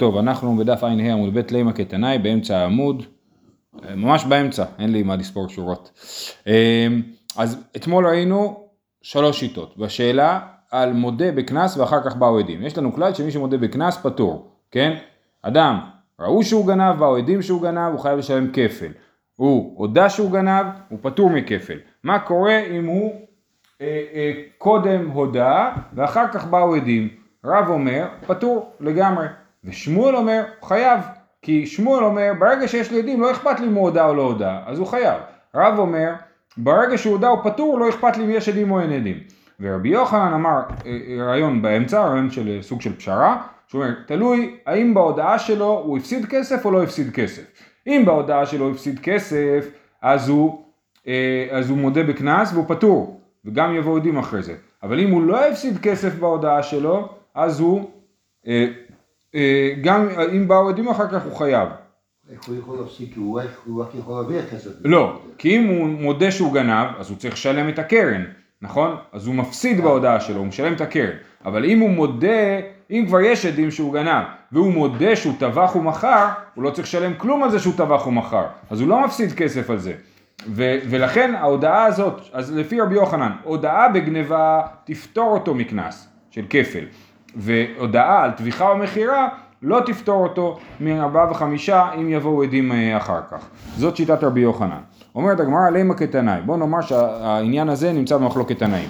טוב, 0.00 0.16
אנחנו 0.16 0.56
בדף 0.56 0.84
ע"ה 0.84 0.88
עמוד 0.88 1.34
ב' 1.34 1.50
לימה 1.50 1.72
קטנאי 1.72 2.18
באמצע 2.18 2.58
העמוד, 2.58 3.02
אה, 3.84 3.94
ממש 3.94 4.24
באמצע, 4.24 4.64
אין 4.78 4.92
לי 4.92 5.02
מה 5.02 5.16
לספור 5.16 5.48
שורות. 5.48 5.90
אה, 6.46 6.86
אז 7.36 7.64
אתמול 7.76 8.06
ראינו 8.06 8.68
שלוש 9.02 9.40
שיטות, 9.40 9.78
בשאלה 9.78 10.40
על 10.70 10.92
מודה 10.92 11.32
בקנס 11.32 11.76
ואחר 11.76 12.02
כך 12.04 12.16
באו 12.16 12.38
עדים. 12.38 12.62
יש 12.62 12.78
לנו 12.78 12.92
כלל 12.92 13.14
שמי 13.14 13.30
שמודה 13.30 13.56
בקנס 13.56 13.96
פטור, 13.96 14.50
כן? 14.70 14.96
אדם, 15.42 15.78
ראו 16.20 16.42
שהוא 16.42 16.66
גנב, 16.66 16.98
באו 16.98 17.16
עדים 17.16 17.42
שהוא 17.42 17.62
גנב, 17.62 17.92
הוא 17.92 18.00
חייב 18.00 18.18
לשלם 18.18 18.50
כפל. 18.52 18.92
הוא 19.36 19.78
הודה 19.78 20.08
שהוא 20.08 20.30
גנב, 20.30 20.66
הוא 20.88 20.98
פטור 21.02 21.30
מכפל. 21.30 21.78
מה 22.04 22.18
קורה 22.18 22.60
אם 22.70 22.86
הוא 22.86 23.12
אה, 23.80 24.04
אה, 24.14 24.32
קודם 24.58 25.10
הודה 25.10 25.72
ואחר 25.94 26.28
כך 26.32 26.46
באו 26.46 26.74
עדים? 26.74 27.08
רב 27.44 27.68
אומר, 27.68 28.08
פטור 28.26 28.72
לגמרי. 28.80 29.26
ושמואל 29.64 30.16
אומר, 30.16 30.42
חייב. 30.62 31.00
כי 31.42 31.66
שמואל 31.66 32.04
אומר, 32.04 32.32
ברגע 32.38 32.68
שיש 32.68 32.90
לי 32.90 32.98
עדים 32.98 33.20
לא 33.20 33.30
אכפת 33.30 33.60
לי 33.60 33.66
אם 33.66 33.74
הוא 33.74 33.82
הודה 33.82 34.04
או 34.04 34.14
לא 34.14 34.22
הודה, 34.22 34.60
אז 34.66 34.78
הוא 34.78 34.86
חייב. 34.86 35.20
רב 35.54 35.78
אומר, 35.78 36.12
ברגע 36.56 36.98
שהוא 36.98 37.12
הודה 37.12 37.28
הוא 37.28 37.38
פטור, 37.44 37.78
לא 37.78 37.88
אכפת 37.88 38.16
לי 38.16 38.24
אם 38.24 38.30
יש 38.30 38.48
עדים 38.48 38.70
או 38.70 38.80
אין 38.80 38.92
עדים. 38.92 39.18
ורבי 39.60 39.88
יוחנן 39.88 40.32
אמר 40.32 40.60
אה, 40.86 41.24
רעיון 41.26 41.62
באמצע, 41.62 42.00
רעיון 42.00 42.30
של 42.30 42.58
סוג 42.62 42.80
של 42.80 42.96
פשרה, 42.96 43.42
שהוא 43.68 43.82
אומר, 43.82 43.94
תלוי 44.06 44.56
האם 44.66 44.94
בהודעה 44.94 45.38
שלו 45.38 45.82
הוא 45.84 45.98
הפסיד 45.98 46.26
כסף 46.26 46.64
או 46.64 46.70
לא 46.70 46.82
הפסיד 46.82 47.14
כסף. 47.14 47.42
אם 47.86 48.02
בהודעה 48.06 48.46
שלו 48.46 48.64
הוא 48.64 48.72
הפסיד 48.72 48.98
כסף, 48.98 49.66
אז 50.02 50.28
הוא, 50.28 50.64
אז 51.50 51.70
הוא 51.70 51.78
מודה 51.78 52.02
בקנס 52.02 52.52
והוא 52.52 52.64
פטור, 52.68 53.20
וגם 53.44 53.74
יבואו 53.74 53.96
עדים 53.96 54.18
אחרי 54.18 54.42
זה. 54.42 54.54
אבל 54.82 55.00
אם 55.00 55.10
הוא 55.10 55.22
לא 55.22 55.44
הפסיד 55.44 55.78
כסף 55.78 56.14
בהודעה 56.14 56.62
שלו, 56.62 57.08
אז 57.34 57.60
הוא, 57.60 57.90
אה, 58.46 58.52
אה, 58.52 58.66
גם 59.82 60.08
אם 60.32 60.48
באו 60.48 60.68
עדים 60.68 60.88
אחר 60.88 61.08
כך 61.08 61.24
הוא 61.24 61.36
חייב. 61.36 61.68
איך 62.32 62.44
הוא 62.44 62.56
יכול 62.56 62.78
להפסיק? 62.78 63.14
כי 63.14 63.20
הוא 63.20 63.40
רק 63.82 63.94
יכול 63.94 64.14
להרוויח 64.14 64.44
כסף. 64.54 64.70
לא, 64.84 65.20
כי 65.38 65.56
אם 65.56 65.66
הוא 65.66 65.86
מודה 65.86 66.30
שהוא 66.30 66.54
גנב, 66.54 66.88
אז 66.98 67.10
הוא 67.10 67.18
צריך 67.18 67.34
לשלם 67.34 67.68
את 67.68 67.78
הקרן, 67.78 68.24
נכון? 68.62 68.96
אז 69.12 69.26
הוא 69.26 69.34
מפסיד 69.34 69.80
בהודעה 69.80 70.20
שלו, 70.20 70.38
הוא 70.38 70.46
משלם 70.46 70.72
את 70.72 70.80
הקרן. 70.80 71.16
אבל 71.44 71.64
אם 71.64 71.80
הוא 71.80 71.90
מודה, 71.90 72.60
אם 72.90 73.04
כבר 73.06 73.20
יש 73.20 73.46
עדים 73.46 73.70
שהוא 73.70 73.92
גנב, 73.92 74.24
והוא 74.52 74.72
מודה 74.72 75.16
שהוא 75.16 75.34
טבח 75.38 75.76
ומכר, 75.76 76.28
הוא 76.54 76.64
לא 76.64 76.70
צריך 76.70 76.86
לשלם 76.86 77.14
כלום 77.14 77.42
על 77.42 77.50
זה 77.50 77.58
שהוא 77.58 77.74
טבח 77.76 78.06
ומכר. 78.06 78.44
אז 78.70 78.80
הוא 78.80 78.88
לא 78.88 79.04
מפסיד 79.04 79.32
כסף 79.32 79.70
על 79.70 79.78
זה. 79.78 79.92
ו- 80.46 80.78
ולכן 80.90 81.34
ההודעה 81.34 81.84
הזאת, 81.84 82.20
אז 82.32 82.56
לפי 82.56 82.80
רבי 82.80 82.94
יוחנן, 82.94 83.32
הודעה 83.42 83.88
בגניבה 83.88 84.60
תפטור 84.84 85.32
אותו 85.32 85.54
מקנס 85.54 86.08
של 86.30 86.44
כפל. 86.50 86.84
והודעה 87.36 88.24
על 88.24 88.30
טביחה 88.30 88.68
או 88.68 88.76
מכירה 88.76 89.28
לא 89.62 89.80
תפתור 89.86 90.22
אותו 90.22 90.58
מארבעה 90.80 91.30
וחמישה 91.30 91.90
אם 92.00 92.08
יבואו 92.08 92.42
עדים 92.42 92.72
אה, 92.72 92.96
אחר 92.96 93.20
כך. 93.30 93.48
זאת 93.76 93.96
שיטת 93.96 94.24
רבי 94.24 94.40
יוחנן. 94.40 94.80
אומרת 95.14 95.40
הגמרא 95.40 95.70
לימה 95.70 95.94
כתנאי, 95.94 96.40
בוא 96.46 96.56
נאמר 96.56 96.80
שהעניין 96.80 97.68
הזה 97.68 97.92
נמצא 97.92 98.16
במחלוקת 98.16 98.58
תנאים. 98.58 98.88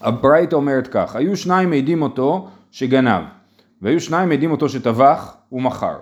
הברייתא 0.00 0.56
אומרת 0.56 0.86
כך, 0.86 1.16
היו 1.16 1.36
שניים 1.36 1.70
מעידים 1.70 2.02
אותו 2.02 2.48
שגנב, 2.70 3.22
והיו 3.82 4.00
שניים 4.00 4.28
מעידים 4.28 4.50
אותו 4.50 4.68
שטבח 4.68 5.36
ומכר. 5.52 5.96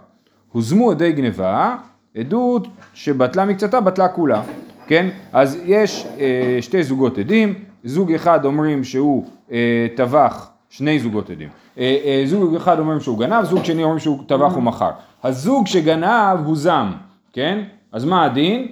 הוזמו 0.53 0.91
עדי 0.91 1.13
גניבה, 1.13 1.77
עדות 2.17 2.69
שבטלה 2.95 3.45
מקצתה 3.45 3.81
בטלה 3.81 4.09
כולה, 4.09 4.43
כן? 4.87 5.09
אז 5.33 5.59
יש 5.65 6.07
אה, 6.19 6.59
שתי 6.61 6.83
זוגות 6.83 7.19
עדים, 7.19 7.55
זוג 7.85 8.13
אחד 8.13 8.45
אומרים 8.45 8.85
שהוא 8.85 9.27
אה, 9.53 9.87
טבח 9.97 10.51
שני 10.71 10.99
זוגות 10.99 11.31
עדים. 11.31 11.49
אה, 11.79 11.99
אה, 12.05 12.23
זוג 12.27 12.55
אחד 12.55 12.79
אומרים 12.79 13.01
שהוא 13.01 13.19
גנב, 13.19 13.45
זוג 13.45 13.65
שני 13.65 13.83
אומרים 13.83 13.99
שהוא 13.99 14.23
טבח 14.27 14.57
ומכר. 14.57 14.91
הזוג 15.25 15.67
שגנב 15.67 16.47
הוא 16.47 16.57
זם, 16.57 16.93
כן? 17.33 17.65
אז 17.93 18.05
מה 18.05 18.25
הדין? 18.25 18.69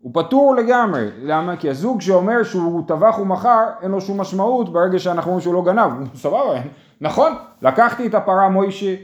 הוא 0.00 0.10
פטור 0.14 0.54
לגמרי. 0.54 1.08
למה? 1.22 1.56
כי 1.56 1.70
הזוג 1.70 2.00
שאומר 2.00 2.42
שהוא 2.42 2.82
טבח 2.88 3.18
ומכר, 3.18 3.64
אין 3.82 3.90
לו 3.90 4.00
שום 4.00 4.20
משמעות 4.20 4.72
ברגע 4.72 4.98
שאנחנו 4.98 5.30
אומרים 5.30 5.42
שהוא 5.42 5.54
לא 5.54 5.62
גנב. 5.64 5.90
סבבה, 6.14 6.60
נכון? 7.00 7.32
לקחתי 7.62 8.06
את 8.06 8.14
הפרה 8.14 8.48
מוישה, 8.48 8.94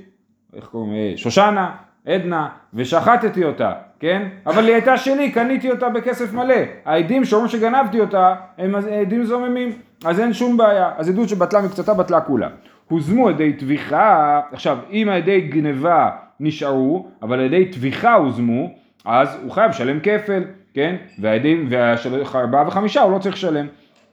איך 0.57 0.67
קוראים? 0.67 0.93
אה, 0.93 1.13
שושנה, 1.17 1.71
עדנה, 2.07 2.49
ושחטתי 2.75 3.45
אותה, 3.45 3.73
כן? 4.01 4.29
אבל 4.47 4.65
היא 4.65 4.73
הייתה 4.73 4.99
שלי, 4.99 5.31
קניתי 5.31 5.71
אותה 5.71 5.89
בכסף 5.89 6.33
מלא. 6.33 6.55
העדים 6.85 7.25
שאומרים 7.25 7.51
שגנבתי 7.51 8.01
אותה, 8.01 8.35
הם 8.59 8.75
עדים 8.75 9.25
זוממים. 9.25 9.73
אז 10.05 10.21
אין 10.21 10.33
שום 10.33 10.57
בעיה, 10.57 10.91
אז 10.97 11.09
עדות 11.09 11.29
שבטלה 11.29 11.63
מקצתה 11.63 11.95
בטלה 11.95 12.21
כולה. 12.21 12.49
הוזמו 12.89 13.29
עדי 13.29 13.53
טביחה, 13.53 14.41
עכשיו 14.53 14.79
אם 14.91 15.09
עדי 15.13 15.41
גניבה 15.41 16.11
נשארו, 16.41 17.07
אבל 17.23 17.45
עדי 17.45 17.65
טביחה 17.65 18.15
הוזמו, 18.15 18.71
אז 19.05 19.39
הוא 19.43 19.51
חייב 19.51 19.71
לשלם 19.71 20.01
כפל, 20.01 20.43
כן? 20.75 20.97
והעדים, 21.19 21.67
והארבעה 21.71 22.69
וחמישה 22.69 23.03
הוא 23.03 23.13
לא 23.13 23.19
צריך 23.19 23.35
לשלם. 23.35 23.67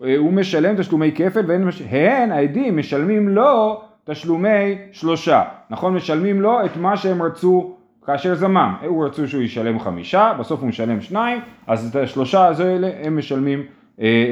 אה, 0.04 0.18
הוא 0.18 0.34
משלם 0.34 0.76
תשלומי 0.76 1.12
כפל 1.16 1.44
והן 1.48 2.32
העדים 2.32 2.78
משלמים 2.78 3.30
לו 3.30 3.82
תשלומי 4.04 4.76
שלושה, 4.92 5.44
נכון? 5.70 5.94
משלמים 5.94 6.42
לו 6.42 6.66
את 6.66 6.78
מה 6.78 6.98
שהם 6.98 7.22
רצו 7.22 7.76
כאשר 8.06 8.36
זמם, 8.36 8.76
הוא 8.86 9.06
רצו 9.06 9.28
שהוא 9.28 9.42
ישלם 9.42 9.80
חמישה, 9.80 10.34
בסוף 10.40 10.60
הוא 10.60 10.70
משלם 10.70 11.02
שניים, 11.02 11.42
אז 11.68 11.90
את 11.90 11.96
השלושה 11.96 12.52
האלה 12.60 12.90
הם 13.04 13.18
משלמים, 13.18 13.64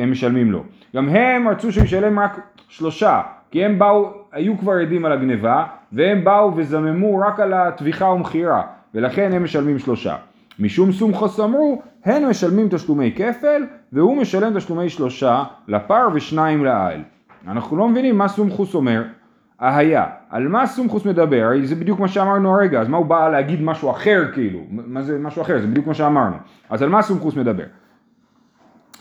הם 0.01 0.11
משלמים 0.11 0.51
לו. 0.51 0.63
גם 0.95 1.09
הם 1.09 1.47
רצו 1.47 1.71
שהוא 1.71 1.83
ישלם 1.83 2.19
רק 2.19 2.39
שלושה, 2.69 3.21
כי 3.51 3.65
הם 3.65 3.79
באו, 3.79 4.11
היו 4.31 4.57
כבר 4.57 4.73
עדים 4.73 5.05
על 5.05 5.11
הגניבה, 5.11 5.65
והם 5.91 6.23
באו 6.23 6.55
וזממו 6.55 7.17
רק 7.17 7.39
על 7.39 7.53
הטביחה 7.53 8.05
ומכירה, 8.05 8.61
ולכן 8.93 9.31
הם 9.33 9.43
משלמים 9.43 9.79
שלושה. 9.79 10.15
משום 10.59 10.91
סומכוס 10.91 11.39
אמרו, 11.39 11.81
הן 12.05 12.25
משלמים 12.25 12.67
תשלומי 12.69 13.11
כפל, 13.15 13.65
והוא 13.93 14.17
משלם 14.17 14.57
תשלומי 14.57 14.89
שלושה 14.89 15.43
לפר 15.67 16.07
ושניים 16.13 16.65
לעיל. 16.65 17.01
אנחנו 17.47 17.77
לא 17.77 17.87
מבינים 17.89 18.17
מה 18.17 18.27
סומכוס 18.27 18.75
אומר. 18.75 19.03
היה, 19.59 20.05
על 20.29 20.47
מה 20.47 20.67
סומכוס 20.67 21.05
מדבר? 21.05 21.49
זה 21.63 21.75
בדיוק 21.75 21.99
מה 21.99 22.07
שאמרנו 22.07 22.55
הרגע, 22.55 22.81
אז 22.81 22.87
מה 22.87 22.97
הוא 22.97 23.05
בא 23.05 23.29
להגיד 23.29 23.61
משהו 23.61 23.91
אחר 23.91 24.23
כאילו? 24.33 24.59
מה 24.69 25.01
זה 25.01 25.19
משהו 25.19 25.41
אחר? 25.41 25.59
זה 25.61 25.67
בדיוק 25.67 25.87
מה 25.87 25.93
שאמרנו. 25.93 26.35
אז 26.69 26.81
על 26.81 26.89
מה 26.89 27.01
סומכוס 27.01 27.35
מדבר? 27.35 27.63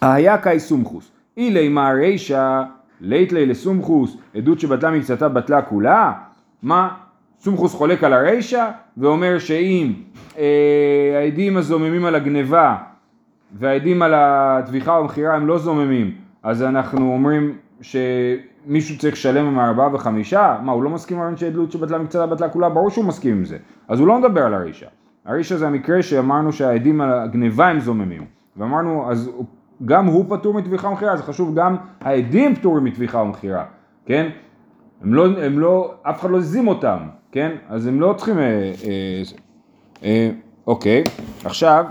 היה 0.00 0.38
קאי 0.38 0.60
סומכוס. 0.60 1.12
אילי 1.36 1.68
מה 1.68 1.90
רישא 1.90 2.62
לית 3.00 3.32
לי 3.32 3.46
לסומכוס, 3.46 4.16
עדות 4.34 4.60
שבטלה 4.60 4.90
מקצתה 4.90 5.28
בטלה 5.28 5.62
כולה? 5.62 6.12
מה? 6.62 6.88
סומכוס 7.40 7.74
חולק 7.74 8.04
על 8.04 8.12
הרישא 8.12 8.70
ואומר 8.96 9.38
שאם 9.38 9.92
אה, 10.38 11.20
העדים 11.22 11.56
הזוממים 11.56 12.04
על 12.04 12.14
הגניבה 12.14 12.76
והעדים 13.58 14.02
על 14.02 14.14
הטביחה 14.16 14.92
ומכירה 14.92 15.34
הם 15.34 15.46
לא 15.46 15.58
זוממים 15.58 16.14
אז 16.42 16.62
אנחנו 16.62 17.12
אומרים 17.12 17.54
שמישהו 17.80 18.98
צריך 18.98 19.14
לשלם 19.14 19.46
עם 19.46 19.58
ארבעה 19.58 19.94
וחמישה? 19.94 20.56
מה 20.62 20.72
הוא 20.72 20.82
לא 20.82 20.90
מסכים 20.90 21.20
עם 21.20 21.36
שעדות 21.36 21.72
שבטלה 21.72 21.98
מקצתה 21.98 22.26
בטלה 22.26 22.48
כולה? 22.48 22.68
ברור 22.68 22.90
שהוא 22.90 23.04
מסכים 23.04 23.36
עם 23.36 23.44
זה 23.44 23.58
אז 23.88 24.00
הוא 24.00 24.08
לא 24.08 24.18
מדבר 24.18 24.42
על 24.42 24.54
הרישא 24.54 24.86
הרישא 25.24 25.56
זה 25.56 25.66
המקרה 25.66 26.02
שאמרנו 26.02 26.52
שהעדים 26.52 27.00
על 27.00 27.12
הגניבה 27.12 27.68
הם 27.68 27.80
זוממים 27.80 28.24
ואמרנו 28.56 29.10
אז 29.10 29.30
גם 29.84 30.06
הוא 30.06 30.24
פטור 30.28 30.54
מטביחה 30.54 30.88
ומכירה, 30.88 31.16
זה 31.16 31.22
חשוב, 31.22 31.54
גם 31.54 31.76
העדים 32.00 32.54
פטורים 32.54 32.84
מטביחה 32.84 33.18
ומכירה, 33.18 33.64
כן? 34.06 34.28
הם 35.02 35.14
לא, 35.14 35.26
הם 35.42 35.58
לא, 35.58 35.94
אף 36.02 36.20
אחד 36.20 36.30
לא 36.30 36.36
הזים 36.36 36.68
אותם, 36.68 36.98
כן? 37.32 37.50
אז 37.68 37.86
הם 37.86 38.00
לא 38.00 38.14
צריכים... 38.16 38.38
אה, 38.38 38.72
אה, 38.84 39.22
אה, 40.04 40.30
אוקיי, 40.66 41.02
עכשיו, 41.44 41.84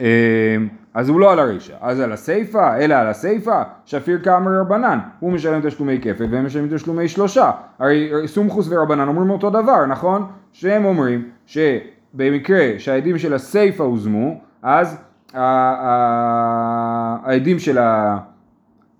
אה, 0.00 0.56
אז 0.94 1.08
הוא 1.08 1.20
לא 1.20 1.32
על 1.32 1.38
הרישא, 1.38 1.74
אז 1.80 2.00
על 2.00 2.12
הסיפא, 2.12 2.78
אלא 2.80 2.94
על 2.94 3.06
הסיפא, 3.06 3.62
שפיר 3.84 4.18
כאמר 4.18 4.60
רבנן, 4.60 4.98
הוא 5.20 5.32
משלם 5.32 5.60
תשלומי 5.68 5.98
כפל 6.02 6.26
והם 6.30 6.46
משלמים 6.46 6.76
תשלומי 6.76 7.08
שלושה, 7.08 7.50
הרי 7.78 8.10
סומכוס 8.26 8.68
ורבנן 8.70 9.08
אומרים 9.08 9.30
אותו 9.30 9.50
דבר, 9.50 9.86
נכון? 9.86 10.26
שהם 10.52 10.84
אומרים 10.84 11.28
שבמקרה 11.46 12.72
שהעדים 12.78 13.18
של 13.18 13.34
הסיפא 13.34 13.82
הוזמו, 13.82 14.40
אז 14.62 15.02
העדים 17.24 17.58
של 17.58 17.78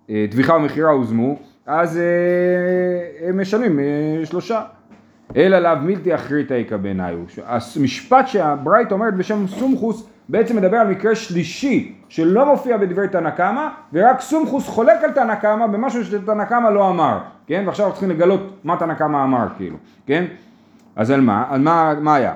הטביחה 0.09 0.55
ומכירה 0.55 0.91
הוזמו, 0.91 1.39
אז 1.67 1.99
אה, 1.99 3.29
הם 3.29 3.41
משלמים 3.41 3.81
אה, 3.81 4.21
שלושה. 4.25 4.63
אלא 5.37 5.59
לאו 5.59 5.77
מילתי 5.83 6.15
אחריתא 6.15 6.55
איכא 6.55 6.77
בעיניו. 6.77 7.19
המשפט 7.77 8.29
שהברייט 8.29 8.93
אומרת 8.93 9.15
בשם 9.15 9.47
סומכוס 9.47 10.09
בעצם 10.29 10.57
מדבר 10.57 10.77
על 10.77 10.89
מקרה 10.89 11.15
שלישי 11.15 11.95
שלא 12.09 12.47
מופיע 12.47 12.77
בדברי 12.77 13.09
תנא 13.09 13.31
קמא 13.31 13.69
ורק 13.93 14.21
סומכוס 14.21 14.69
חולק 14.69 15.05
על 15.05 15.13
תנא 15.13 15.35
קמא 15.35 15.67
במשהו 15.67 16.05
שתנא 16.05 16.45
קמא 16.45 16.69
לא 16.69 16.91
אמר, 16.91 17.19
כן? 17.47 17.63
ועכשיו 17.67 17.87
אנחנו 17.87 18.01
צריכים 18.01 18.17
לגלות 18.17 18.61
מה 18.65 18.77
תנא 18.77 18.95
קמא 18.95 19.25
אמר 19.25 19.47
כאילו, 19.57 19.77
כן? 20.07 20.25
אז 20.97 21.11
על 21.11 21.21
מה? 21.21 21.45
על 21.51 21.61
מה, 21.61 21.95
מה 22.01 22.15
היה? 22.15 22.35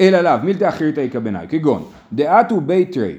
אלא 0.00 0.20
לאו, 0.20 0.32
מילתא 0.42 0.68
אחריתא 0.68 1.00
איכא 1.00 1.18
בנאי, 1.18 1.46
כגון 1.48 1.82
דעתו 2.12 2.60
ביתרי, 2.60 3.14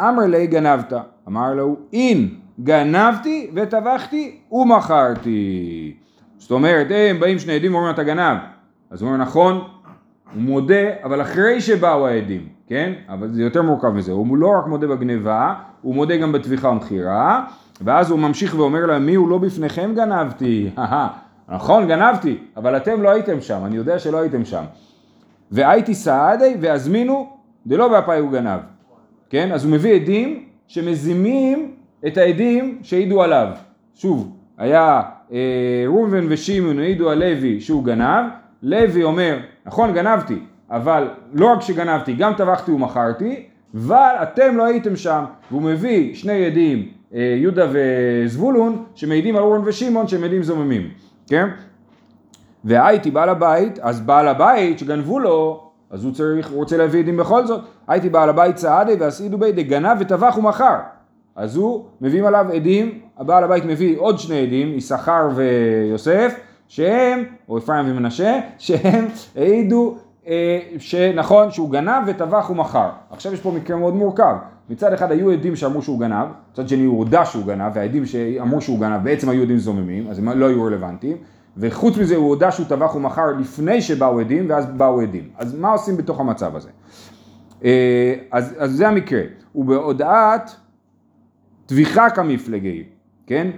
אמר 0.00 0.26
לי 0.26 0.46
גנבת, 0.46 0.92
אמר 1.28 1.54
לו 1.54 1.76
אין 1.92 2.28
גנבתי 2.60 3.50
וטבחתי 3.54 4.36
ומכרתי. 4.52 5.94
זאת 6.38 6.50
אומרת, 6.50 6.86
הם 6.90 7.20
באים 7.20 7.38
שני 7.38 7.52
עדים 7.52 7.74
ואומרים 7.74 7.94
אתה 7.94 8.02
גנב. 8.02 8.38
אז 8.90 9.02
הוא 9.02 9.10
אומר 9.10 9.22
נכון, 9.22 9.54
הוא 10.34 10.42
מודה, 10.42 10.90
אבל 11.04 11.22
אחרי 11.22 11.60
שבאו 11.60 12.06
העדים, 12.06 12.48
כן? 12.66 12.92
אבל 13.08 13.28
זה 13.32 13.42
יותר 13.42 13.62
מורכב 13.62 13.88
מזה, 13.88 14.12
הוא 14.12 14.36
לא 14.36 14.48
רק 14.58 14.66
מודה 14.66 14.86
בגניבה, 14.86 15.54
הוא 15.82 15.94
מודה 15.94 16.16
גם 16.16 16.32
בטביחה 16.32 16.68
ומכירה, 16.68 17.44
ואז 17.80 18.10
הוא 18.10 18.18
ממשיך 18.18 18.54
ואומר 18.58 18.86
להם, 18.86 19.06
מי 19.06 19.14
הוא 19.14 19.28
לא 19.28 19.38
בפניכם 19.38 19.92
גנבתי? 19.94 20.70
נכון, 21.48 21.88
גנבתי, 21.88 22.38
אבל 22.56 22.76
אתם 22.76 23.02
לא 23.02 23.10
הייתם 23.10 23.40
שם, 23.40 23.60
אני 23.64 23.76
יודע 23.76 23.98
שלא 23.98 24.18
הייתם 24.18 24.44
שם. 24.44 24.64
והייתי 25.50 25.94
סעדי 25.94 26.56
והזמינו 26.60 27.28
דלא 27.66 27.88
באפי 27.88 28.18
הוא 28.18 28.32
גנב. 28.32 28.60
כן? 29.30 29.52
אז 29.52 29.64
הוא 29.64 29.72
מביא 29.72 29.94
עדים 29.94 30.44
שמזימים 30.66 31.74
את 32.06 32.16
העדים 32.16 32.78
שהעידו 32.82 33.22
עליו. 33.22 33.48
שוב, 33.94 34.36
היה 34.58 35.02
אה, 35.32 35.84
ראובן 35.86 36.26
ושמעון 36.28 36.78
העידו 36.78 37.10
על 37.10 37.18
לוי 37.18 37.60
שהוא 37.60 37.84
גנב, 37.84 38.24
לוי 38.62 39.02
אומר, 39.02 39.38
נכון 39.66 39.92
גנבתי, 39.92 40.38
אבל 40.70 41.08
לא 41.32 41.52
רק 41.52 41.60
שגנבתי, 41.62 42.12
גם 42.12 42.32
טבחתי 42.34 42.70
ומכרתי, 42.70 43.46
אבל 43.74 44.14
אתם 44.22 44.56
לא 44.56 44.64
הייתם 44.66 44.96
שם, 44.96 45.24
והוא 45.50 45.62
מביא 45.62 46.14
שני 46.14 46.46
עדים, 46.46 46.88
אה, 47.14 47.36
יהודה 47.40 47.66
וזבולון, 47.72 48.84
שמעידים 48.94 49.36
על 49.36 49.42
ראובן 49.42 49.68
ושמעון 49.68 50.08
שהם 50.08 50.24
עדים 50.24 50.42
זוממים, 50.42 50.88
כן? 51.26 51.48
והייתי 52.64 53.10
בעל 53.10 53.28
הבית, 53.28 53.78
אז 53.78 54.00
בעל 54.00 54.28
הבית 54.28 54.78
שגנבו 54.78 55.18
לו, 55.18 55.70
אז 55.90 56.04
הוא 56.04 56.12
צריך, 56.12 56.50
הוא 56.50 56.56
רוצה 56.56 56.76
להביא 56.76 57.00
עדים 57.00 57.16
בכל 57.16 57.46
זאת, 57.46 57.60
הייתי 57.88 58.08
בעל 58.08 58.28
הבית 58.28 58.56
צעדי 58.56 58.94
ועשידו 59.00 59.38
בי 59.38 59.52
דגנב 59.52 59.96
וטבח 60.00 60.36
ומכר. 60.38 60.76
אז 61.36 61.56
הוא, 61.56 61.84
מביאים 62.00 62.26
עליו 62.26 62.46
עדים, 62.54 62.98
הבעל 63.18 63.44
הבית 63.44 63.64
מביא 63.64 63.98
עוד 63.98 64.18
שני 64.18 64.42
עדים, 64.42 64.68
יששכר 64.74 65.28
ויוסף, 65.34 66.40
שהם, 66.68 67.24
או 67.48 67.58
אפרים 67.58 67.84
ומנשה, 67.88 68.40
שהם 68.58 69.06
העידו 69.36 69.96
אה, 70.26 70.60
שנכון 70.78 71.50
שהוא 71.50 71.70
גנב 71.70 72.02
וטבח 72.06 72.50
ומכר. 72.50 72.88
עכשיו 73.10 73.32
יש 73.32 73.40
פה 73.40 73.50
מקרה 73.50 73.76
מאוד 73.76 73.94
מורכב. 73.94 74.34
מצד 74.70 74.92
אחד 74.92 75.12
היו 75.12 75.30
עדים 75.30 75.56
שאמרו 75.56 75.82
שהוא 75.82 76.00
גנב, 76.00 76.26
מצד 76.52 76.68
שני 76.68 76.84
הוא 76.84 76.98
הודה 76.98 77.24
שהוא 77.24 77.46
גנב, 77.46 77.72
והעדים 77.74 78.06
שאמרו 78.06 78.60
שהוא 78.60 78.80
גנב 78.80 79.04
בעצם 79.04 79.28
היו 79.28 79.42
עדים 79.42 79.58
זוממים, 79.58 80.10
אז 80.10 80.18
הם 80.18 80.28
לא 80.28 80.46
היו 80.46 80.64
רלוונטיים. 80.64 81.16
וחוץ 81.56 81.96
מזה 81.96 82.16
הוא 82.16 82.28
הודה 82.28 82.52
שהוא 82.52 82.66
טבח 82.66 82.94
ומכר 82.94 83.26
לפני 83.38 83.82
שבאו 83.82 84.20
עדים 84.20 84.50
ואז 84.50 84.66
באו 84.66 85.00
עדים. 85.00 85.28
אז 85.38 85.54
מה 85.54 85.72
עושים 85.72 85.96
בתוך 85.96 86.20
המצב 86.20 86.56
הזה? 86.56 86.68
אה, 87.64 88.14
אז, 88.32 88.54
אז 88.58 88.72
זה 88.72 88.88
המקרה. 88.88 89.22
ובהודעת 89.54 90.56
טביחה 91.66 92.10
כמפלגי, 92.10 92.84
כן? 93.26 93.50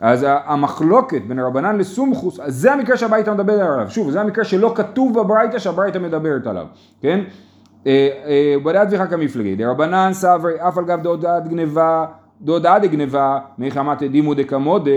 אז 0.00 0.26
המחלוקת 0.28 1.22
בין 1.28 1.38
רבנן 1.38 1.78
לסומכוס, 1.78 2.40
אז 2.40 2.56
זה 2.56 2.72
המקרה 2.72 2.96
שהברייתא 2.96 3.30
מדבר 3.30 3.52
עליו. 3.52 3.90
שוב, 3.90 4.10
זה 4.10 4.20
המקרה 4.20 4.44
שלא 4.44 4.72
כתוב 4.76 5.20
בברייתא 5.20 5.58
שהברייתא 5.58 5.98
מדברת 5.98 6.46
עליו, 6.46 6.66
כן? 7.00 7.20
אה, 7.86 8.08
אה, 8.26 8.54
ובהודעת 8.58 8.88
טביחה 8.88 9.06
כמפלגי. 9.06 9.56
דרבנן 9.56 10.10
סברי 10.12 10.68
אף 10.68 10.78
על 10.78 10.84
גב 10.84 11.02
דהודעת 11.02 11.48
גניבה, 11.48 12.06
דהודעה 12.40 12.78
דגניבה, 12.78 13.38
מחמת 13.58 14.02
עדימו 14.02 14.34
דקמודה 14.34 14.90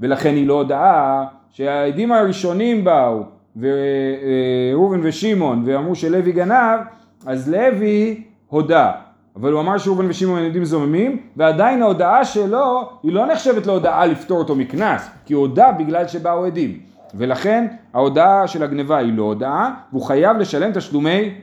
ולכן 0.00 0.34
היא 0.34 0.46
לא 0.46 0.54
הודעה 0.54 1.24
שהעדים 1.50 2.12
הראשונים 2.12 2.84
באו 2.84 3.22
וראובן 3.56 5.00
ושמעון 5.02 5.62
ואמרו 5.66 5.94
שלוי 5.94 6.32
גנב 6.32 6.80
אז 7.26 7.50
לוי 7.50 8.22
הודה. 8.46 8.92
אבל 9.36 9.52
הוא 9.52 9.60
אמר 9.60 9.78
שראובן 9.78 10.10
ושמעון 10.10 10.42
עדים 10.42 10.64
זוממים 10.64 11.20
ועדיין 11.36 11.82
ההודעה 11.82 12.24
שלו 12.24 12.90
היא 13.02 13.12
לא 13.12 13.26
נחשבת 13.26 13.66
להודעה 13.66 14.06
לפטור 14.06 14.38
אותו 14.38 14.54
מקנס 14.54 15.08
כי 15.26 15.34
הוא 15.34 15.40
הודה 15.40 15.72
בגלל 15.72 16.08
שבאו 16.08 16.44
עדים. 16.44 16.80
ולכן 17.14 17.66
ההודעה 17.94 18.48
של 18.48 18.62
הגניבה 18.62 18.96
היא 18.96 19.12
לא 19.12 19.22
הודעה 19.22 19.74
והוא 19.92 20.02
חייב 20.02 20.36
לשלם 20.36 20.72
תשלומי 20.72 21.34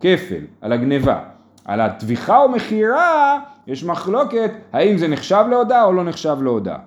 כפל 0.00 0.40
על 0.60 0.72
הגניבה. 0.72 1.18
על 1.64 1.80
הטביחה 1.80 2.38
ומכירה 2.38 3.40
יש 3.66 3.84
מחלוקת 3.84 4.50
האם 4.72 4.98
זה 4.98 5.08
נחשב 5.08 5.44
להודעה 5.50 5.84
או 5.84 5.92
לא 5.92 6.04
נחשב 6.04 6.36
להודעה 6.42 6.78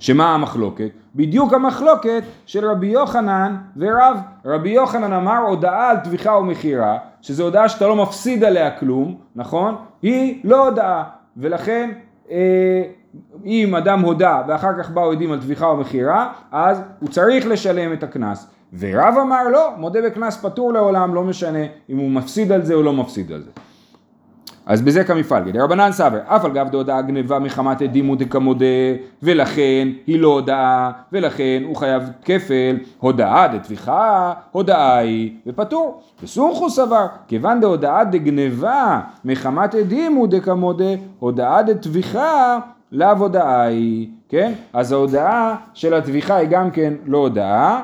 שמה 0.00 0.34
המחלוקת? 0.34 0.90
בדיוק 1.14 1.52
המחלוקת 1.52 2.22
של 2.46 2.70
רבי 2.70 2.86
יוחנן 2.86 3.56
ורב. 3.76 4.20
רבי 4.44 4.70
יוחנן 4.70 5.12
אמר 5.12 5.38
הודעה 5.38 5.90
על 5.90 5.96
טביחה 5.96 6.32
ומכירה, 6.32 6.98
שזו 7.20 7.44
הודעה 7.44 7.68
שאתה 7.68 7.86
לא 7.86 7.96
מפסיד 7.96 8.44
עליה 8.44 8.70
כלום, 8.70 9.16
נכון? 9.36 9.74
היא 10.02 10.40
לא 10.44 10.68
הודעה, 10.68 11.04
ולכן 11.36 11.90
אה, 12.30 12.82
אם 13.44 13.74
אדם 13.74 14.00
הודה 14.00 14.42
ואחר 14.48 14.82
כך 14.82 14.90
באו 14.90 15.12
עדים 15.12 15.32
על 15.32 15.40
טביחה 15.40 15.66
ומכירה, 15.66 16.32
אז 16.52 16.82
הוא 17.00 17.08
צריך 17.08 17.46
לשלם 17.46 17.92
את 17.92 18.02
הקנס. 18.02 18.50
ורב 18.78 19.14
אמר 19.22 19.48
לא, 19.48 19.70
מודה 19.76 20.02
בקנס 20.02 20.36
פטור 20.36 20.72
לעולם, 20.72 21.14
לא 21.14 21.22
משנה 21.22 21.64
אם 21.88 21.96
הוא 21.98 22.10
מפסיד 22.10 22.52
על 22.52 22.62
זה 22.62 22.74
או 22.74 22.82
לא 22.82 22.92
מפסיד 22.92 23.32
על 23.32 23.42
זה. 23.42 23.50
אז 24.70 24.82
בזה 24.82 25.04
כמפלגי, 25.04 25.52
דרבנן 25.52 25.92
סבר, 25.92 26.18
אף 26.26 26.44
על 26.44 26.52
גב 26.52 26.68
דהודאה 26.70 27.02
גניבה 27.02 27.38
מחמת 27.38 27.82
עדים 27.82 28.10
ודקמודה, 28.10 28.64
ולכן 29.22 29.88
היא 30.06 30.20
לא 30.20 30.28
הודאה, 30.28 30.90
ולכן 31.12 31.62
הוא 31.66 31.76
חייב 31.76 32.02
כפל, 32.24 32.76
הודאה 32.98 33.48
דטביחה, 33.48 34.32
הודאה 34.50 34.98
היא, 34.98 35.32
ופטור. 35.46 36.02
וסומכו 36.22 36.70
סבר, 36.70 37.06
כיוון 37.28 37.60
דהודאה 37.60 38.04
דגניבה 38.04 39.00
מחמת 39.24 39.74
עדים 39.74 40.18
ודקמודה, 40.18 40.84
הודאה 41.18 41.62
דטביחה, 41.62 42.58
לאו 42.92 43.18
הודאה 43.18 43.62
היא, 43.62 44.08
כן? 44.28 44.52
אז 44.72 44.92
ההודאה 44.92 45.54
של 45.74 45.94
הטביחה 45.94 46.36
היא 46.36 46.48
גם 46.48 46.70
כן 46.70 46.92
לא 47.06 47.18
הודאה. 47.18 47.80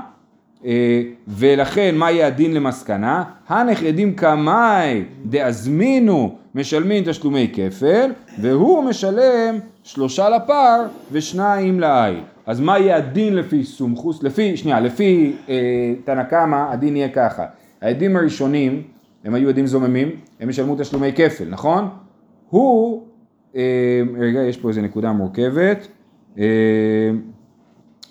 אה, 0.65 1.03
ולכן 1.29 1.95
מה 1.95 2.11
יהיה 2.11 2.27
הדין 2.27 2.55
למסקנה? 2.55 3.25
הנך 3.49 3.83
עדים 3.83 4.15
קמאי 4.15 5.05
דאזמינו 5.27 6.37
משלמים 6.55 7.05
תשלומי 7.07 7.53
כפל 7.53 8.11
והוא 8.41 8.85
משלם 8.85 9.59
שלושה 9.83 10.29
לפר 10.29 10.87
ושניים 11.13 11.81
לעיל. 11.81 12.21
אז 12.47 12.61
מה 12.61 12.79
יהיה 12.79 12.97
הדין 12.97 13.35
לפי 13.35 13.65
סומכוס? 13.65 14.23
לפי, 14.23 14.57
שנייה, 14.57 14.81
לפי 14.81 15.33
אה, 15.49 15.95
תנא 16.05 16.23
קמא 16.23 16.73
הדין 16.73 16.97
יהיה 16.97 17.09
ככה. 17.09 17.45
העדים 17.83 18.17
הראשונים 18.17 18.83
הם 19.25 19.35
היו 19.35 19.49
עדים 19.49 19.67
זוממים, 19.67 20.11
הם 20.41 20.51
ישלמו 20.51 20.77
תשלומי 20.79 21.13
כפל, 21.13 21.45
נכון? 21.49 21.89
הוא, 22.51 23.03
אה, 23.57 23.63
רגע 24.19 24.43
יש 24.43 24.57
פה 24.57 24.69
איזה 24.69 24.83
נקודה 24.83 25.13
מורכבת. 25.13 25.89
אה, 26.39 26.45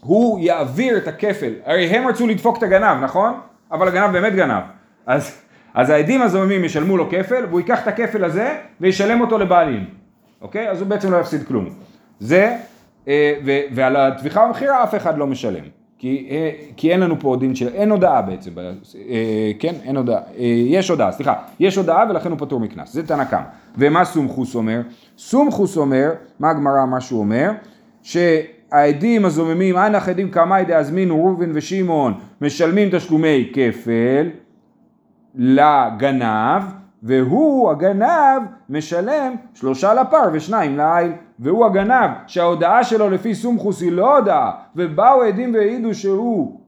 הוא 0.05 0.39
יעביר 0.39 0.97
את 0.97 1.07
הכפל, 1.07 1.53
הרי 1.65 1.85
הם 1.85 2.07
רצו 2.07 2.27
לדפוק 2.27 2.57
את 2.57 2.63
הגנב, 2.63 3.03
נכון? 3.03 3.33
אבל 3.71 3.87
הגנב 3.87 4.11
באמת 4.11 4.35
גנב. 4.35 4.63
אז, 5.05 5.41
אז 5.73 5.89
העדים 5.89 6.21
הזוממים 6.21 6.63
ישלמו 6.63 6.97
לו 6.97 7.09
כפל, 7.09 7.45
והוא 7.49 7.59
ייקח 7.59 7.83
את 7.83 7.87
הכפל 7.87 8.23
הזה 8.23 8.57
וישלם 8.81 9.21
אותו 9.21 9.37
לבעלים, 9.37 9.85
אוקיי? 10.41 10.69
אז 10.69 10.81
הוא 10.81 10.87
בעצם 10.87 11.11
לא 11.11 11.17
יפסיד 11.17 11.47
כלום. 11.47 11.69
זה, 12.19 12.57
אה, 13.07 13.33
ו, 13.45 13.51
ועל 13.71 13.95
הטביחה 13.95 14.41
ומכירה 14.41 14.83
אף 14.83 14.95
אחד 14.95 15.17
לא 15.17 15.27
משלם. 15.27 15.63
כי, 15.97 16.27
אה, 16.31 16.51
כי 16.77 16.91
אין 16.91 16.99
לנו 16.99 17.19
פה 17.19 17.37
דין 17.39 17.55
של, 17.55 17.67
אין 17.67 17.91
הודעה 17.91 18.21
בעצם, 18.21 18.51
אה, 18.59 19.51
כן, 19.59 19.73
אין 19.83 19.97
הודעה, 19.97 20.21
יש 20.67 20.89
הודעה, 20.89 21.11
סליחה, 21.11 21.33
יש 21.59 21.75
הודעה 21.75 22.05
ולכן 22.09 22.31
הוא 22.31 22.39
פטור 22.39 22.59
מקנס, 22.59 22.93
זה 22.93 23.07
תנא 23.07 23.23
קמא. 23.23 23.41
ומה 23.77 24.05
סומכוס 24.05 24.55
אומר? 24.55 24.81
סומכוס 25.17 25.77
אומר, 25.77 26.11
מה 26.39 26.49
הגמרא, 26.49 26.85
מה 26.85 27.01
שהוא 27.01 27.19
אומר? 27.19 27.51
ש... 28.03 28.17
העדים 28.75 29.25
הזוממים, 29.25 29.77
אנח 29.77 30.09
עדים 30.09 30.31
קמאי 30.31 30.65
דאזמינו 30.65 31.25
ראובן 31.25 31.51
ושמעון 31.53 32.13
משלמים 32.41 32.89
תשלומי 32.91 33.51
כפל 33.53 34.29
לגנב 35.35 36.63
והוא 37.03 37.71
הגנב 37.71 38.41
משלם 38.69 39.35
שלושה 39.53 39.93
לפר 39.93 40.29
ושניים 40.33 40.77
לעיל. 40.77 41.11
והוא 41.39 41.65
הגנב 41.65 42.09
שההודעה 42.27 42.83
שלו 42.83 43.09
לפי 43.09 43.35
סומכוס 43.35 43.81
היא 43.81 43.91
לא 43.91 44.17
הודעה 44.17 44.51
ובאו 44.75 45.21
עדים 45.21 45.53
והעידו 45.53 45.93
שהוא 45.93 46.59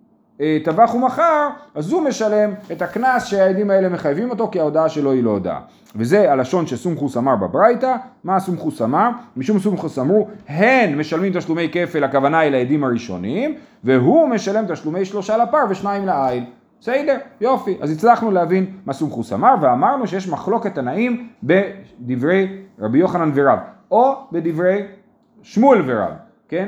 טבח 0.63 0.95
ומכר, 0.95 1.49
אז 1.75 1.91
הוא 1.91 2.01
משלם 2.01 2.53
את 2.71 2.81
הקנס 2.81 3.25
שהעדים 3.25 3.71
האלה 3.71 3.89
מחייבים 3.89 4.29
אותו, 4.29 4.49
כי 4.51 4.59
ההודעה 4.59 4.89
שלו 4.89 5.11
היא 5.11 5.23
לא 5.23 5.29
הודעה. 5.29 5.59
וזה 5.95 6.31
הלשון 6.31 6.67
שסומכוס 6.67 7.17
אמר 7.17 7.35
בברייתא, 7.35 7.95
מה 8.23 8.39
סומכוס 8.39 8.81
אמר? 8.81 9.09
משום 9.37 9.59
סומכוס 9.59 9.99
אמרו, 9.99 10.27
הן 10.47 10.97
משלמים 10.97 11.33
תשלומי 11.33 11.69
כפל, 11.71 12.03
הכוונה 12.03 12.39
היא 12.39 12.51
לעדים 12.51 12.83
הראשונים, 12.83 13.55
והוא 13.83 14.29
משלם 14.29 14.65
תשלומי 14.67 15.05
שלושה 15.05 15.37
לפר 15.37 15.57
ושניים 15.69 16.05
לעין. 16.05 16.45
בסדר, 16.81 17.17
יופי. 17.41 17.77
אז 17.81 17.91
הצלחנו 17.91 18.31
להבין 18.31 18.65
מה 18.85 18.93
סומכוס 18.93 19.33
אמר, 19.33 19.55
ואמרנו 19.61 20.07
שיש 20.07 20.29
מחלוקת 20.29 20.75
תנאים 20.75 21.27
בדברי 21.43 22.57
רבי 22.79 22.97
יוחנן 22.97 23.31
ורב, 23.33 23.59
או 23.91 24.15
בדברי 24.31 24.81
שמואל 25.41 25.81
ורב, 25.85 26.11
כן? 26.49 26.67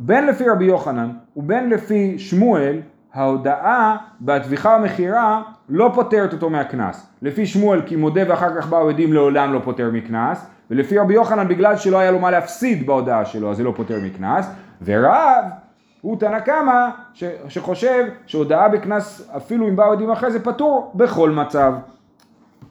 בין 0.00 0.26
לפי 0.26 0.48
רבי 0.48 0.64
יוחנן 0.64 1.10
ובין 1.36 1.70
לפי 1.70 2.18
שמואל, 2.18 2.80
ההודעה 3.14 3.96
בטביחה 4.20 4.76
ומכירה 4.80 5.42
לא 5.68 5.90
פוטרת 5.94 6.32
אותו 6.32 6.50
מהקנס. 6.50 7.06
לפי 7.22 7.46
שמואל 7.46 7.82
כי 7.86 7.96
מודה 7.96 8.20
ואחר 8.28 8.60
כך 8.60 8.68
באו 8.68 8.88
עדים 8.88 9.12
לעולם 9.12 9.52
לא 9.52 9.60
פוטר 9.64 9.90
מקנס, 9.92 10.46
ולפי 10.70 10.98
רבי 10.98 11.14
יוחנן 11.14 11.48
בגלל 11.48 11.76
שלא 11.76 11.98
היה 11.98 12.10
לו 12.10 12.18
מה 12.18 12.30
להפסיד 12.30 12.86
בהודעה 12.86 13.24
שלו 13.24 13.50
אז 13.50 13.56
זה 13.56 13.64
לא 13.64 13.72
פוטר 13.76 13.98
מקנס, 14.04 14.50
ורב 14.84 15.44
הוא 16.00 16.18
תנא 16.18 16.40
קמא 16.40 16.88
שחושב 17.48 18.04
שהודאה 18.26 18.68
בקנס 18.68 19.30
אפילו 19.36 19.68
אם 19.68 19.76
באו 19.76 19.92
עדים 19.92 20.10
אחרי 20.10 20.30
זה 20.30 20.44
פטור 20.44 20.92
בכל 20.94 21.30
מצב. 21.30 21.72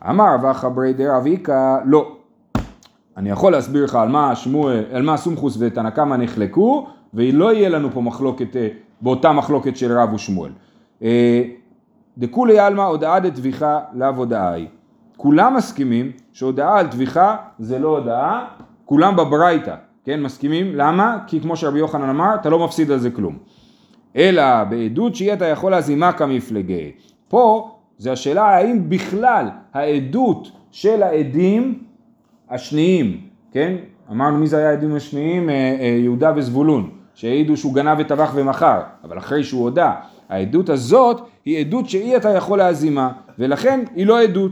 אמר 0.10 0.36
וחברי 0.44 0.94
דרב 0.94 1.26
איכא 1.26 1.78
לא. 1.86 2.16
אני 3.18 3.30
יכול 3.30 3.52
להסביר 3.52 3.84
לך 3.84 3.96
על 3.96 4.10
מה 4.10 4.36
שמואל, 4.36 4.84
על 4.94 5.02
מה 5.02 5.18
סומכוס 5.18 5.58
ותנא 5.60 5.90
קמא 5.90 6.16
נחלקו, 6.16 6.88
ולא 7.14 7.54
יהיה 7.54 7.70
לנו 7.70 7.92
פה 7.92 8.02
מחלוקת, 8.02 8.56
אה, 8.56 8.68
באותה 9.02 9.32
מחלוקת 9.32 9.78
של 9.78 9.98
רב 9.98 10.14
ושמואל. 10.14 10.52
אה, 11.04 11.44
דכולי 12.18 12.60
עלמא 12.60 12.82
הודאה 12.82 13.20
דטביחה 13.20 13.80
לאו 13.94 14.08
הודאה 14.16 14.52
היא. 14.52 14.68
כולם 15.18 15.56
מסכימים 15.56 16.12
שהודאה 16.34 16.80
על 16.80 16.88
טביחה 16.88 17.36
זה 17.60 17.80
לא 17.80 17.98
הודאה, 17.98 18.46
כולם 18.86 19.16
בברייתא, 19.16 19.76
כן, 20.06 20.22
מסכימים? 20.22 20.76
למה? 20.76 21.18
כי 21.28 21.42
כמו 21.42 21.56
שרבי 21.56 21.80
יוחנן 21.80 22.10
אמר, 22.10 22.36
אתה 22.36 22.50
לא 22.50 22.66
מפסיד 22.66 22.92
על 22.92 23.00
זה 23.00 23.12
כלום. 23.12 23.38
אלא 24.16 24.64
בעדות 24.64 25.16
שהיא 25.16 25.34
אתה 25.34 25.46
יכול 25.46 25.72
להזימה 25.72 26.12
כמפלגי. 26.12 26.92
פה 27.28 27.72
זה 27.98 28.12
השאלה 28.12 28.44
האם 28.44 28.90
בכלל 28.90 29.50
העדות 29.74 30.52
של 30.72 31.04
העדים 31.04 31.84
השניים, 32.50 33.22
כן? 33.52 33.76
אמרנו 34.12 34.38
מי 34.38 34.48
זה 34.48 34.58
היה 34.58 34.70
העדים 34.70 34.96
השניים? 34.96 35.50
אה, 35.50 35.78
אה, 35.80 35.86
יהודה 35.86 36.34
וזבולון, 36.36 36.90
שהעידו 37.14 37.58
שהוא 37.58 37.76
גנב 37.76 37.98
וטבח 38.00 38.32
ומכר, 38.36 38.82
אבל 39.04 39.18
אחרי 39.18 39.44
שהוא 39.44 39.64
הודה. 39.64 39.94
העדות 40.30 40.70
הזאת 40.70 41.22
היא 41.46 41.66
עדות 41.66 41.90
שאי 41.90 42.18
אתה 42.18 42.30
יכול 42.30 42.58
להזימה, 42.58 43.12
ולכן 43.40 43.84
היא 43.96 44.06
לא 44.08 44.22
עדות. 44.22 44.52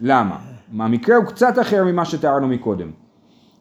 למה? 0.00 0.36
המקרה 0.78 1.16
הוא 1.16 1.24
קצת 1.24 1.58
אחר 1.58 1.84
ממה 1.84 2.04
שתיארנו 2.04 2.48
מקודם. 2.48 2.90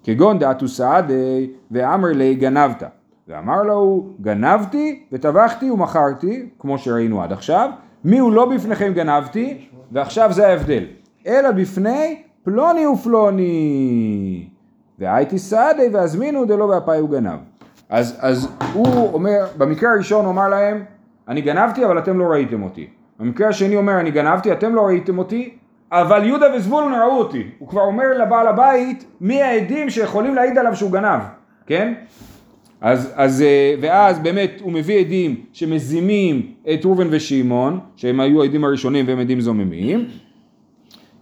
כגון 0.03 0.39
דעתו 0.39 0.67
סעדי 0.67 1.49
ואמר 1.71 2.09
לי 2.09 2.35
גנבת. 2.35 2.83
ואמר 3.27 3.63
לו 3.63 4.07
גנבתי 4.21 5.03
וטבחתי 5.11 5.71
ומכרתי, 5.71 6.49
כמו 6.59 6.77
שראינו 6.77 7.23
עד 7.23 7.31
עכשיו, 7.31 7.69
מי 8.03 8.17
הוא 8.17 8.31
לא 8.31 8.45
בפניכם 8.45 8.93
גנבתי, 8.93 9.67
ועכשיו 9.91 10.33
זה 10.33 10.47
ההבדל. 10.47 10.83
אלא 11.27 11.51
בפני 11.51 12.21
פלוני 12.43 12.87
ופלוני. 12.87 14.47
והייתי 14.99 15.39
סעדי 15.39 15.87
והזמינו 15.93 16.45
דלא 16.45 16.67
באפי 16.67 16.97
הוא 16.97 17.09
גנב. 17.09 17.39
אז, 17.89 18.17
אז 18.19 18.49
הוא 18.73 19.13
אומר, 19.13 19.45
במקרה 19.57 19.93
הראשון 19.93 20.25
הוא 20.25 20.33
אמר 20.33 20.49
להם, 20.49 20.83
אני 21.27 21.41
גנבתי 21.41 21.85
אבל 21.85 21.99
אתם 21.99 22.19
לא 22.19 22.25
ראיתם 22.25 22.63
אותי. 22.63 22.87
במקרה 23.19 23.47
השני 23.47 23.75
אומר, 23.75 23.99
אני 23.99 24.11
גנבתי, 24.11 24.51
אתם 24.51 24.75
לא 24.75 24.81
ראיתם 24.81 25.17
אותי, 25.17 25.49
אבל 25.91 26.23
יהודה 26.23 26.45
וזבולון 26.55 26.93
ראו 26.93 27.19
אותי. 27.19 27.43
הוא 27.59 27.67
כבר 27.67 27.81
אומר 27.81 28.17
לבעל 28.17 28.47
הבית, 28.47 29.05
מי 29.21 29.41
העדים 29.41 29.89
שיכולים 29.89 30.35
להעיד 30.35 30.57
עליו 30.57 30.75
שהוא 30.75 30.91
גנב, 30.91 31.21
כן? 31.65 31.93
אז, 32.81 33.13
אז, 33.15 33.41
אה, 33.41 33.75
ואז 33.81 34.19
באמת 34.19 34.51
הוא 34.61 34.71
מביא 34.71 34.99
עדים 34.99 35.35
שמזימים 35.53 36.51
את 36.73 36.85
ראובן 36.85 37.07
ושמעון, 37.11 37.79
שהם 37.95 38.19
היו 38.19 38.41
העדים 38.41 38.63
הראשונים 38.63 39.05
והם 39.07 39.19
עדים 39.19 39.41
זוממים, 39.41 40.07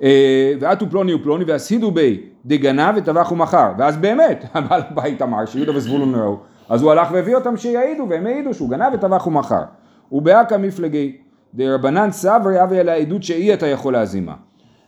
אה, 0.03 0.53
ועטו 0.59 0.89
פלוני 0.89 1.13
ופלוני 1.13 1.43
והסידו 1.43 1.91
בי 1.91 2.21
דגנב 2.45 2.93
וטבח 2.97 3.31
ומכר, 3.31 3.71
ואז 3.77 3.97
באמת 3.97 4.45
הבעל 4.53 4.81
הבית 4.89 5.21
אמר 5.21 5.45
שיהודה 5.45 5.75
וזבולון 5.75 6.15
ראו, 6.15 6.37
אז 6.69 6.81
הוא 6.81 6.91
הלך 6.91 7.07
והביא 7.11 7.35
אותם 7.35 7.57
שיעידו 7.57 8.05
והם 8.09 8.25
העידו 8.25 8.53
שהוא 8.53 8.69
גנב 8.69 8.93
וטבח 8.93 9.27
ומכר. 9.27 9.61
ובאקא 10.11 10.57
מפלגי 10.57 11.17
דרבנן 11.53 12.11
סברי 12.11 12.63
אבי 12.63 12.79
על 12.79 12.89
העדות 12.89 13.23
שאי 13.23 13.53
אתה 13.53 13.67
יכול 13.67 13.93
להזימה. 13.93 14.33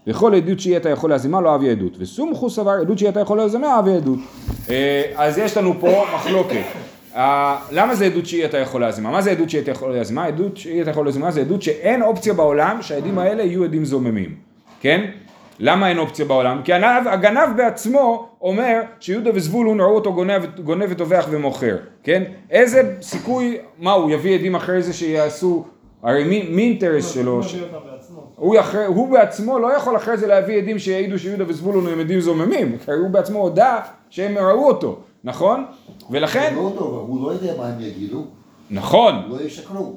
וכל 0.07 0.35
עדות 0.35 0.59
שאי 0.59 0.77
אתה 0.77 0.89
יכול 0.89 1.09
להזימה 1.09 1.41
לא 1.41 1.55
אבי 1.55 1.69
עדות. 1.69 1.95
וסומכו 1.99 2.49
סבר 2.49 2.71
עדות 2.81 2.97
שאי 2.97 3.09
אתה 3.09 3.19
יכול 3.19 3.37
להזימה 3.37 3.79
אבי 3.79 3.95
עדות. 3.95 4.19
אה, 4.69 5.03
אז 5.15 5.37
יש 5.37 5.57
לנו 5.57 5.73
פה 5.79 6.05
מחלוקת. 6.15 6.63
אה, 7.15 7.57
למה 7.71 7.95
זה 7.95 8.05
עדות 8.05 8.25
שאי 8.25 8.45
אתה 8.45 8.57
יכול 8.57 8.81
להזימה? 8.81 9.11
מה 9.11 9.21
זה 9.21 9.31
עדות 9.31 9.49
שאי 9.49 9.59
אתה 9.59 9.71
יכול 9.71 9.93
להזימה? 9.93 10.25
עדות 10.25 10.57
שאי 10.57 10.81
אתה 10.81 10.89
יכול 10.89 11.05
להזימה 11.05 11.31
זה 11.31 11.41
עדות 11.41 11.61
שאין 11.61 12.01
אופציה 12.01 12.33
בעולם 12.33 12.81
שהעדים 12.81 13.19
האלה 13.19 13.43
יהיו 13.43 13.63
עדים 13.63 13.85
זוממים. 13.85 14.35
כן? 14.79 15.05
למה 15.59 15.89
אין 15.89 15.97
אופציה 15.97 16.25
בעולם? 16.25 16.61
כי 16.63 16.73
הגנב, 16.73 17.07
הגנב 17.07 17.57
בעצמו 17.57 18.29
אומר 18.41 18.81
שיהודה 18.99 19.31
וזבולון 19.33 19.81
ראו 19.81 19.95
אותו 19.95 20.13
גונב, 20.13 20.45
גונב 20.63 20.85
וטובח 20.89 21.27
ומוכר, 21.29 21.77
כן? 22.03 22.23
איזה 22.49 22.95
סיכוי, 23.01 23.57
מה 23.79 23.91
הוא 23.91 24.11
יביא 24.11 24.35
עדים 24.35 24.55
אחרי 24.55 24.81
זה 24.81 24.93
שיעשו, 24.93 25.65
הרי 26.03 26.23
מי, 26.23 26.47
מי 26.49 26.63
אינטרס 26.63 27.13
שלו? 27.13 27.43
ש... 27.43 27.55
הוא, 28.35 28.59
אחרי, 28.59 28.85
הוא 28.85 29.09
בעצמו 29.09 29.59
לא 29.59 29.73
יכול 29.73 29.95
אחרי 29.95 30.17
זה 30.17 30.27
להביא 30.27 30.57
עדים 30.57 30.79
שיעידו 30.79 31.19
שיהודה 31.19 31.43
וזבולון 31.47 31.87
הם 31.87 31.99
עדים 31.99 32.19
זוממים, 32.19 32.77
כי 32.77 32.91
הוא 32.91 33.09
בעצמו 33.09 33.39
הודה 33.39 33.79
שהם 34.09 34.37
ראו 34.37 34.67
אותו, 34.67 34.99
נכון? 35.23 35.65
ולכן, 36.09 36.53
לא 36.55 36.61
אותו, 36.61 36.87
אבל 36.87 36.97
הוא 36.97 37.23
לא 37.23 37.31
יודע 37.31 37.53
מה 37.57 37.67
הם 37.67 37.81
יגידו, 37.81 38.25
נכון, 38.71 39.15
לא 39.29 39.41
ישקרו. 39.41 39.93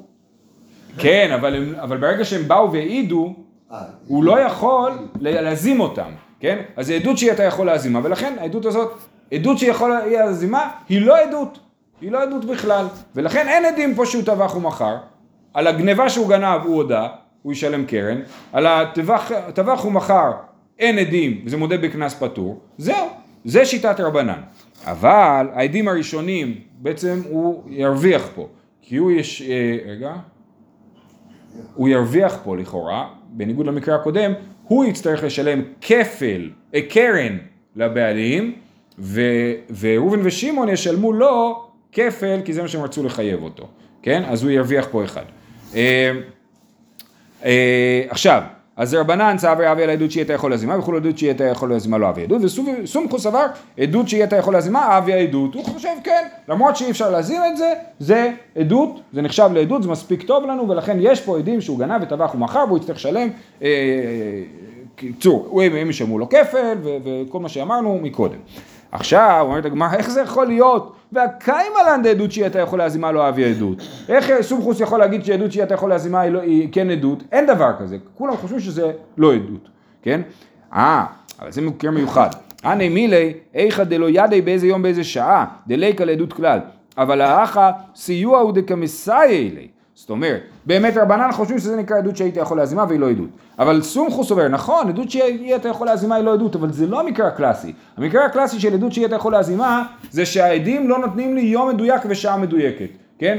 כן, 0.99 1.31
אבל, 1.35 1.55
הם, 1.55 1.75
אבל 1.75 1.97
ברגע 1.97 2.25
שהם 2.25 2.49
באו 2.49 2.73
והעידו, 2.73 3.35
הוא 4.07 4.25
לא 4.25 4.41
יכול 4.41 4.93
להזים 5.21 5.81
אותם, 5.81 6.11
כן? 6.41 6.63
אז 6.77 6.87
זה 6.87 6.95
עדות 6.95 7.19
שהיא 7.19 7.33
אתה 7.33 7.43
יכול 7.43 7.67
להזימה, 7.67 8.01
ולכן 8.03 8.35
העדות 8.41 8.67
הזאת, 8.67 8.99
עדות 9.35 9.59
שיכול 9.59 9.91
להזימה, 9.91 10.71
היא 10.89 11.01
לא 11.01 11.19
עדות, 11.19 11.59
היא 12.01 12.13
לא 12.13 12.23
עדות 12.23 12.45
בכלל, 12.45 12.87
ולכן 13.15 13.49
אין 13.49 13.65
עדים 13.65 13.95
פה 13.95 14.07
שהוא 14.07 14.23
טבח 14.23 14.57
ומכר, 14.57 14.97
על 15.55 15.67
הגניבה 15.67 16.09
שהוא 16.09 16.29
גנב 16.29 16.61
הוא 16.65 16.77
הודה, 16.77 17.09
הוא 17.43 17.53
ישלם 17.53 17.85
קרן, 17.85 18.21
על 18.53 18.67
הטבח 18.67 19.85
ומכר 19.85 20.33
אין 20.79 20.99
עדים, 20.99 21.43
וזה 21.45 21.57
מודה 21.57 21.79
בקנס 21.79 22.15
פטור, 22.15 22.61
זהו, 22.79 23.09
זה 23.45 23.65
שיטת 23.65 24.01
רבנן. 24.01 24.41
אבל 24.85 25.47
העדים 25.53 25.89
הראשונים, 25.89 26.55
בעצם 26.79 27.23
הוא 27.29 27.63
ירוויח 27.67 28.29
פה, 28.35 28.49
כי 28.83 28.97
הוא 28.97 29.11
יש... 29.11 29.43
אה, 29.43 29.77
רגע. 29.87 30.13
הוא 31.75 31.89
ירוויח 31.89 32.39
פה 32.45 32.57
לכאורה, 32.57 33.09
בניגוד 33.33 33.67
למקרה 33.67 33.95
הקודם, 33.95 34.33
הוא 34.63 34.85
יצטרך 34.85 35.25
לשלם 35.25 35.63
כפל, 35.81 36.51
אה, 36.75 36.81
קרן 36.83 37.39
לבעלים, 37.77 38.55
ו, 38.99 39.23
וראובן 39.81 40.21
ושמעון 40.23 40.69
ישלמו 40.69 41.13
לו 41.13 41.67
כפל, 41.93 42.41
כי 42.45 42.53
זה 42.53 42.63
מה 42.63 42.69
שהם 42.69 42.83
רצו 42.83 43.03
לחייב 43.03 43.43
אותו, 43.43 43.69
כן? 44.03 44.23
אז 44.27 44.43
הוא 44.43 44.51
ירוויח 44.51 44.87
פה 44.91 45.05
אחד. 45.05 45.25
אה, 45.75 46.13
אה, 47.45 48.05
עכשיו, 48.09 48.43
אז 48.81 48.95
רבנן 48.95 49.39
סבר 49.39 49.73
אבי 49.73 49.83
על 49.83 49.91
העדות 49.91 50.11
שהיא 50.11 50.21
הייתה 50.21 50.33
יכול 50.33 50.51
להזימה, 50.51 50.79
וכולי 50.79 50.99
עדות 50.99 51.19
שהיא 51.19 51.29
הייתה 51.29 51.45
יכול 51.45 51.71
להזימה 51.71 51.99
לא 51.99 52.09
אבי 52.09 52.23
עדות, 52.23 52.43
וסומכו 52.83 53.19
סבר 53.19 53.47
עדות 53.81 54.09
שהיא 54.09 54.21
הייתה 54.21 54.37
יכול 54.37 54.55
להזימה 54.55 54.99
אבי 54.99 55.13
העדות, 55.13 55.55
הוא 55.55 55.65
חושב 55.65 55.89
כן, 56.05 56.29
למרות 56.49 56.77
שאי 56.77 56.91
אפשר 56.91 57.11
להזים 57.11 57.41
את 57.53 57.57
זה, 57.57 57.73
זה 57.99 58.33
עדות, 58.57 59.01
זה 59.13 59.23
נחשב 59.23 59.51
לעדות, 59.55 59.83
זה 59.83 59.89
מספיק 59.89 60.23
טוב 60.23 60.47
לנו, 60.47 60.69
ולכן 60.69 60.97
יש 61.01 61.21
פה 61.21 61.39
עדים 61.39 61.61
שהוא 61.61 61.79
גנב 61.79 62.03
וטבח 62.03 62.35
ומכר, 62.35 62.65
והוא 62.67 62.79
יצטרך 62.79 62.97
לשלם, 62.97 63.29
אה, 63.63 63.69
קיצור, 64.97 65.63
הם, 65.63 65.77
הם 65.77 65.91
ישלמו 65.91 66.19
לו 66.19 66.29
כפל, 66.29 66.77
וכל 66.83 67.41
מה 67.41 67.49
שאמרנו 67.49 67.99
מקודם. 68.03 68.39
עכשיו, 68.93 69.47
אומרת 69.49 69.65
הגמרא, 69.65 69.95
איך 69.95 70.11
זה 70.11 70.21
יכול 70.21 70.47
להיות? 70.47 70.97
והקיימא 71.13 71.79
לן 71.91 72.03
דעדות 72.03 72.33
שהיא 72.33 72.47
אתה 72.47 72.59
יכול 72.59 72.79
להזימה 72.79 73.13
לא 73.13 73.29
אבי 73.29 73.45
עדות. 73.45 73.79
איך 74.09 74.31
סומכוס 74.41 74.81
יכול 74.81 74.99
להגיד 74.99 75.25
שעדות 75.25 75.53
שהיא 75.53 75.63
אתה 75.63 75.75
יכול 75.75 75.91
להזימה 75.91 76.21
היא, 76.21 76.33
לא, 76.33 76.41
היא 76.41 76.69
כן 76.73 76.91
עדות? 76.91 77.23
אין 77.33 77.47
דבר 77.47 77.73
כזה. 77.79 77.97
כולם 78.15 78.37
חושבים 78.37 78.61
שזה 78.61 78.93
לא 79.17 79.35
עדות, 79.35 79.69
כן? 80.03 80.21
אה, 80.73 81.05
אבל 81.41 81.53
זה 81.53 81.61
מקרה 81.61 81.91
מיוחד. 81.91 82.31
הנה 82.63 82.89
מילי, 82.89 83.33
איכא 83.55 83.85
דלא 83.85 84.07
ידי 84.11 84.41
באיזה 84.41 84.67
יום 84.67 84.83
באיזה 84.83 85.05
שעה, 85.05 85.45
דליקא 85.67 86.03
לעדות 86.03 86.33
כלל. 86.33 86.59
אבל 86.99 87.21
האחא 87.21 87.71
סיוע 87.95 88.39
הוא 88.39 88.53
דקמסאי 88.53 89.51
אלי. 89.53 89.69
זאת 90.01 90.11
אומרת, 90.11 90.41
באמת 90.67 90.97
רבנן 90.97 91.33
חושבים 91.33 91.59
שזה 91.59 91.77
נקרא 91.77 91.99
עדות 91.99 92.17
שהייתי 92.17 92.41
יכול 92.41 92.57
להזימה 92.57 92.85
והיא 92.89 93.01
לא 93.01 93.11
עדות. 93.11 93.29
אבל 93.59 93.83
סומכוס 93.83 94.31
אומר, 94.31 94.49
נכון, 94.49 94.89
עדות 94.89 95.11
שהיא 95.11 95.57
אתה 95.57 95.69
יכול 95.69 95.87
להזימה 95.87 96.15
היא 96.15 96.25
לא 96.25 96.33
עדות, 96.33 96.57
אבל 96.57 96.73
זה 96.73 96.87
לא 96.87 97.01
המקרה 97.01 97.29
הקלאסי. 97.29 97.73
המקרה 97.97 98.25
הקלאסי 98.25 98.61
של 98.61 98.75
עדות 98.75 98.93
שהיא 98.93 99.07
אתה 99.07 99.17
יכול 99.17 99.33
להזימה, 99.33 99.85
זה 100.11 100.27
שהעדים 100.27 100.89
לא 100.89 100.99
נותנים 100.99 101.35
לי 101.35 101.41
יום 101.41 101.69
מדויק 101.69 102.03
ושעה 102.09 102.37
מדויקת, 102.37 102.89
כן? 103.19 103.39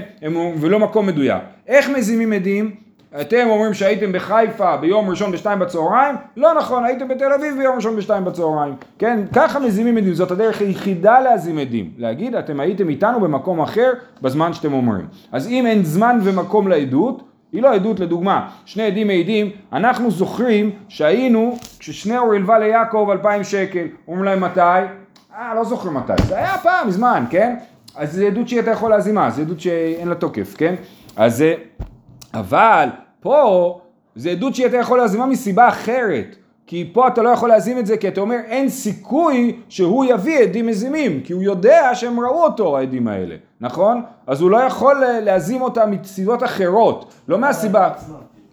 ולא 0.60 0.80
מקום 0.80 1.08
מדויק. 1.08 1.44
איך 1.68 1.90
מזימים 1.90 2.34
עדים? 2.34 2.76
אתם 3.20 3.48
אומרים 3.50 3.74
שהייתם 3.74 4.12
בחיפה 4.12 4.78
ביום 4.78 5.10
ראשון 5.10 5.32
בשתיים 5.32 5.60
בצהריים? 5.60 6.16
לא 6.38 6.54
נכון, 6.54 6.86
הייתם 6.86 7.08
בתל 7.08 7.34
אביב 7.34 7.58
ביום 7.58 7.76
ראשון 7.76 7.96
בשתיים 7.96 8.26
בצהריים. 8.26 8.74
כן, 9.00 9.20
ככה 9.34 9.60
מזימים 9.60 9.98
עדים, 9.98 10.14
זאת 10.14 10.32
הדרך 10.32 10.62
היחידה 10.62 11.20
להזים 11.20 11.58
עדים. 11.58 11.92
להגיד, 11.98 12.36
אתם 12.36 12.60
הייתם 12.60 12.90
איתנו 12.90 13.20
במקום 13.20 13.62
אחר 13.62 13.92
בזמן 14.22 14.54
שאתם 14.54 14.74
אומרים. 14.74 15.06
אז 15.32 15.48
אם 15.48 15.66
אין 15.66 15.84
זמן 15.84 16.20
ומקום 16.24 16.68
לעדות, 16.68 17.24
היא 17.52 17.62
לא 17.62 17.74
עדות 17.74 18.00
לדוגמה, 18.00 18.50
שני 18.66 18.84
עדים 18.84 19.08
מעידים, 19.08 19.50
אנחנו 19.74 20.12
זוכרים 20.12 20.72
שהיינו, 20.88 21.58
כששניאור 21.80 22.34
הלווה 22.34 22.60
ליעקב 22.60 23.08
אלפיים 23.12 23.44
שקל, 23.44 23.88
אומרים 24.08 24.24
להם 24.24 24.42
מתי? 24.42 24.62
אה, 25.38 25.56
לא 25.56 25.64
זוכרים 25.64 25.94
מתי, 25.94 26.14
זה 26.28 26.38
היה 26.38 26.58
פעם, 26.64 26.88
מזמן, 26.88 27.24
כן? 27.30 27.56
אז 27.96 28.14
זה 28.14 28.28
עדות 28.28 28.48
שאתה 28.48 28.72
יכול 28.72 28.90
להזימה, 28.90 29.30
זה 29.30 29.42
עדות 29.42 29.60
שאין 29.60 30.08
לה 30.08 30.16
תוקף, 30.16 30.56
כן? 30.58 30.76
אז 31.16 31.38
זה... 31.38 31.54
אבל 32.34 32.90
פה 33.20 33.80
זה 34.16 34.30
עדות 34.30 34.56
שאתה 34.56 34.78
יכול 34.78 34.98
להזימה 34.98 35.26
מסיבה 35.26 35.68
אחרת, 35.68 36.36
כי 36.68 36.90
פה 36.94 37.08
אתה 37.08 37.22
לא 37.22 37.30
יכול 37.30 37.50
להזים 37.50 37.80
את 37.80 37.86
זה, 37.86 37.98
כי 37.98 38.08
אתה 38.08 38.22
אומר 38.22 38.38
אין 38.46 38.70
סיכוי 38.70 39.60
שהוא 39.70 40.06
יביא 40.06 40.40
עדים 40.40 40.68
מזימים, 40.68 41.22
כי 41.22 41.34
הוא 41.34 41.44
יודע 41.44 41.96
שהם 41.96 42.20
ראו 42.20 42.44
אותו 42.44 42.78
העדים 42.78 43.08
האלה, 43.08 43.36
נכון? 43.62 44.04
אז 44.28 44.42
הוא 44.42 44.52
לא 44.52 44.58
יכול 44.58 45.04
להזים 45.22 45.62
אותם 45.62 45.92
מסיבות 45.92 46.44
אחרות, 46.44 47.14
לא 47.28 47.38
מהסיבה... 47.38 47.90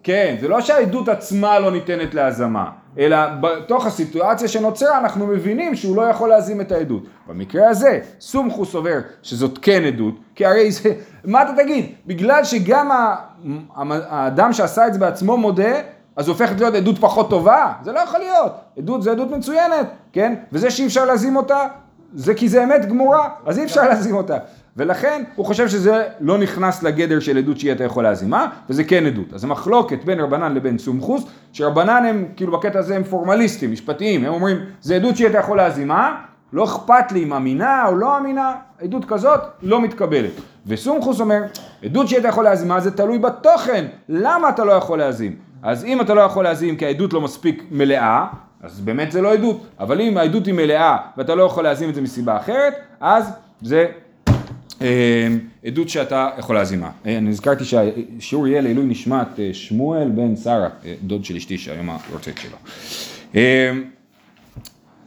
כן, 0.03 0.37
זה 0.41 0.49
לא 0.49 0.61
שהעדות 0.61 1.09
עצמה 1.09 1.59
לא 1.59 1.71
ניתנת 1.71 2.15
להזמה, 2.15 2.71
אלא 2.99 3.17
בתוך 3.41 3.87
הסיטואציה 3.87 4.49
שנוצרה 4.49 4.99
אנחנו 4.99 5.27
מבינים 5.27 5.75
שהוא 5.75 5.97
לא 5.97 6.03
יכול 6.03 6.29
להזים 6.29 6.61
את 6.61 6.73
העדות. 6.73 7.03
במקרה 7.27 7.69
הזה, 7.69 8.01
סומכו 8.21 8.65
סובר 8.65 8.99
שזאת 9.23 9.59
כן 9.63 9.85
עדות, 9.85 10.15
כי 10.35 10.47
הרי 10.47 10.71
זה, 10.71 10.93
מה 11.25 11.43
אתה 11.43 11.53
תגיד? 11.57 11.93
בגלל 12.07 12.45
שגם 12.45 12.91
האדם 14.11 14.53
שעשה 14.53 14.87
את 14.87 14.93
זה 14.93 14.99
בעצמו 14.99 15.37
מודה, 15.37 15.75
אז 16.17 16.29
הופכת 16.29 16.61
להיות 16.61 16.75
עדות 16.75 16.99
פחות 16.99 17.31
טובה? 17.31 17.73
זה 17.83 17.93
לא 17.93 18.01
יכול 18.01 18.21
להיות. 18.21 18.53
עדות 18.79 19.03
זה 19.03 19.11
עדות 19.11 19.31
מצוינת, 19.31 19.87
כן? 20.13 20.35
וזה 20.53 20.71
שאי 20.71 20.87
אפשר 20.87 21.05
להזים 21.05 21.37
אותה, 21.37 21.67
זה 22.15 22.35
כי 22.35 22.49
זה 22.49 22.65
אמת 22.65 22.87
גמורה, 22.89 23.29
אז 23.47 23.59
אי 23.59 23.65
אפשר 23.65 23.89
להזים 23.89 24.15
אותה. 24.17 24.37
ולכן 24.79 25.23
הוא 25.37 25.47
חושב 25.47 25.69
שזה 25.69 26.05
לא 26.21 26.39
נכנס 26.39 26.83
לגדר 26.83 27.21
של 27.21 27.39
עדות 27.39 27.61
שהיא 27.61 27.73
אתה 27.73 27.85
יכול 27.85 28.05
להזימה, 28.05 28.47
וזה 28.71 28.85
כן 28.85 29.07
עדות. 29.07 29.33
אז 29.33 29.41
זה 29.41 29.47
מחלוקת 29.47 30.05
בין 30.05 30.21
רבנן 30.21 30.55
לבין 30.55 30.79
סומכוס, 30.79 31.25
שרבנן 31.53 32.05
הם, 32.05 32.25
כאילו 32.37 32.53
בקטע 32.53 32.79
הזה 32.79 32.97
הם 32.97 33.05
פורמליסטים, 33.05 33.73
משפטיים, 33.73 34.25
הם 34.25 34.33
אומרים, 34.33 34.57
זה 34.81 34.97
עדות 34.97 35.17
שהיא 35.17 35.29
אתה 35.29 35.39
יכול 35.39 35.57
להזימה, 35.57 36.17
לא 36.53 36.65
אכפת 36.65 37.13
לי 37.13 37.23
אם 37.23 37.33
אמינה 37.33 37.87
או 37.87 37.97
לא 37.97 38.19
אמינה, 38.19 38.55
עדות 38.83 39.05
כזאת 39.05 39.41
לא 39.63 39.81
מתקבלת. 39.81 40.33
וסומכוס 40.67 41.21
אומר, 41.21 41.43
עדות 41.85 42.09
שהיא 42.09 42.21
אתה 42.21 42.29
יכול 42.29 42.45
להזימה 42.45 42.81
זה 42.81 42.91
תלוי 42.91 43.19
בתוכן, 43.19 43.85
למה 44.09 44.49
אתה 44.49 44.65
לא 44.65 44.73
יכול 44.73 44.99
להזים? 44.99 45.37
אז 45.63 45.85
אם 45.85 46.01
אתה 46.01 46.15
לא 46.15 46.21
יכול 46.21 46.45
להזים 46.45 46.77
כי 46.77 46.87
העדות 46.87 47.13
לא 47.13 47.21
מספיק 47.21 47.65
מלאה, 47.71 48.27
אז 48.63 48.81
באמת 48.81 49.13
זה 49.13 49.23
לא 49.23 49.33
עדות, 49.33 49.67
אבל 49.81 50.01
אם 50.01 50.17
העדות 50.17 50.47
היא 50.47 50.55
מלאה 50.55 50.97
ואתה 51.17 51.35
לא 51.35 51.43
יכול 51.43 51.65
להזים 51.65 51.91
את 51.91 51.95
זה 51.95 52.01
מסיבה 52.01 52.37
אחרת, 52.37 52.75
אז 53.01 53.33
זה 53.63 53.77
אה, 53.79 54.08
עדות 55.67 55.89
שאתה 55.89 56.31
יכול 56.39 56.57
להזימה. 56.57 56.91
אה, 57.07 57.19
אני 57.19 57.29
הזכרתי 57.29 57.65
שהשיעור 57.65 58.49
יהיה 58.49 58.61
לעילוי 58.61 58.87
נשמת 58.87 59.27
אה, 59.39 59.51
שמואל 59.53 60.09
בן 60.09 60.37
שרה, 60.37 60.69
דוד 61.03 61.25
של 61.25 61.37
אשתי 61.37 61.59
שהיום 61.59 61.91
הרוצאת 61.91 62.39
שלו. 62.39 62.57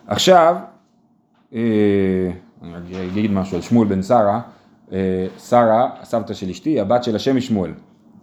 עכשיו, 0.07 0.55
אני 1.53 3.07
אגיד 3.11 3.31
משהו 3.31 3.55
על 3.55 3.61
שמואל 3.61 3.87
בן 3.87 4.03
שרה, 4.03 4.41
שרה, 5.39 5.89
הסבתא 6.01 6.33
של 6.33 6.49
אשתי, 6.49 6.79
הבת 6.79 7.03
של 7.03 7.15
השם 7.15 7.39
שמואל, 7.39 7.71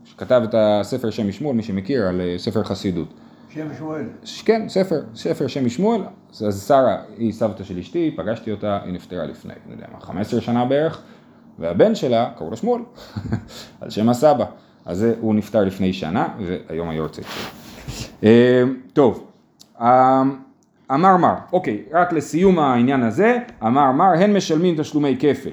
שכתב 0.04 0.42
את 0.44 0.54
הספר 0.58 1.10
שם 1.10 1.32
שמואל, 1.32 1.56
מי 1.56 1.62
שמכיר, 1.62 2.08
על 2.08 2.20
ספר 2.36 2.64
חסידות. 2.64 3.14
שם 3.54 3.68
שמואל. 3.78 4.02
כן, 4.44 4.68
ספר, 4.68 5.00
ספר 5.14 5.46
שם 5.46 5.68
שמואל, 5.68 6.00
אז 6.46 6.66
שרה 6.68 6.96
היא 7.18 7.32
סבתא 7.32 7.64
של 7.64 7.78
אשתי, 7.78 8.14
פגשתי 8.16 8.50
אותה, 8.50 8.78
היא 8.84 8.92
נפטרה 8.92 9.26
לפני, 9.26 9.52
אני 9.66 9.74
יודע 9.74 9.86
מה, 9.92 10.00
15 10.00 10.40
שנה 10.40 10.64
בערך. 10.64 11.02
והבן 11.58 11.94
שלה 11.94 12.30
קראו 12.38 12.50
לו 12.50 12.56
שמואל, 12.56 12.82
על 13.80 13.90
שם 13.90 14.08
הסבא. 14.08 14.44
אז 14.86 15.06
הוא 15.20 15.34
נפטר 15.34 15.64
לפני 15.64 15.92
שנה, 15.92 16.28
והיום 16.38 16.88
היורצייט 16.88 17.26
שלו. 17.26 17.50
אה, 18.24 18.62
טוב, 18.92 19.26
אה, 19.80 20.22
אמר 20.90 21.16
מר, 21.16 21.34
אוקיי, 21.52 21.82
רק 21.92 22.12
לסיום 22.12 22.58
העניין 22.58 23.02
הזה, 23.02 23.38
אמר 23.62 23.92
מר, 23.92 24.12
הן 24.12 24.36
משלמים 24.36 24.74
תשלומי 24.78 25.16
כפל. 25.20 25.50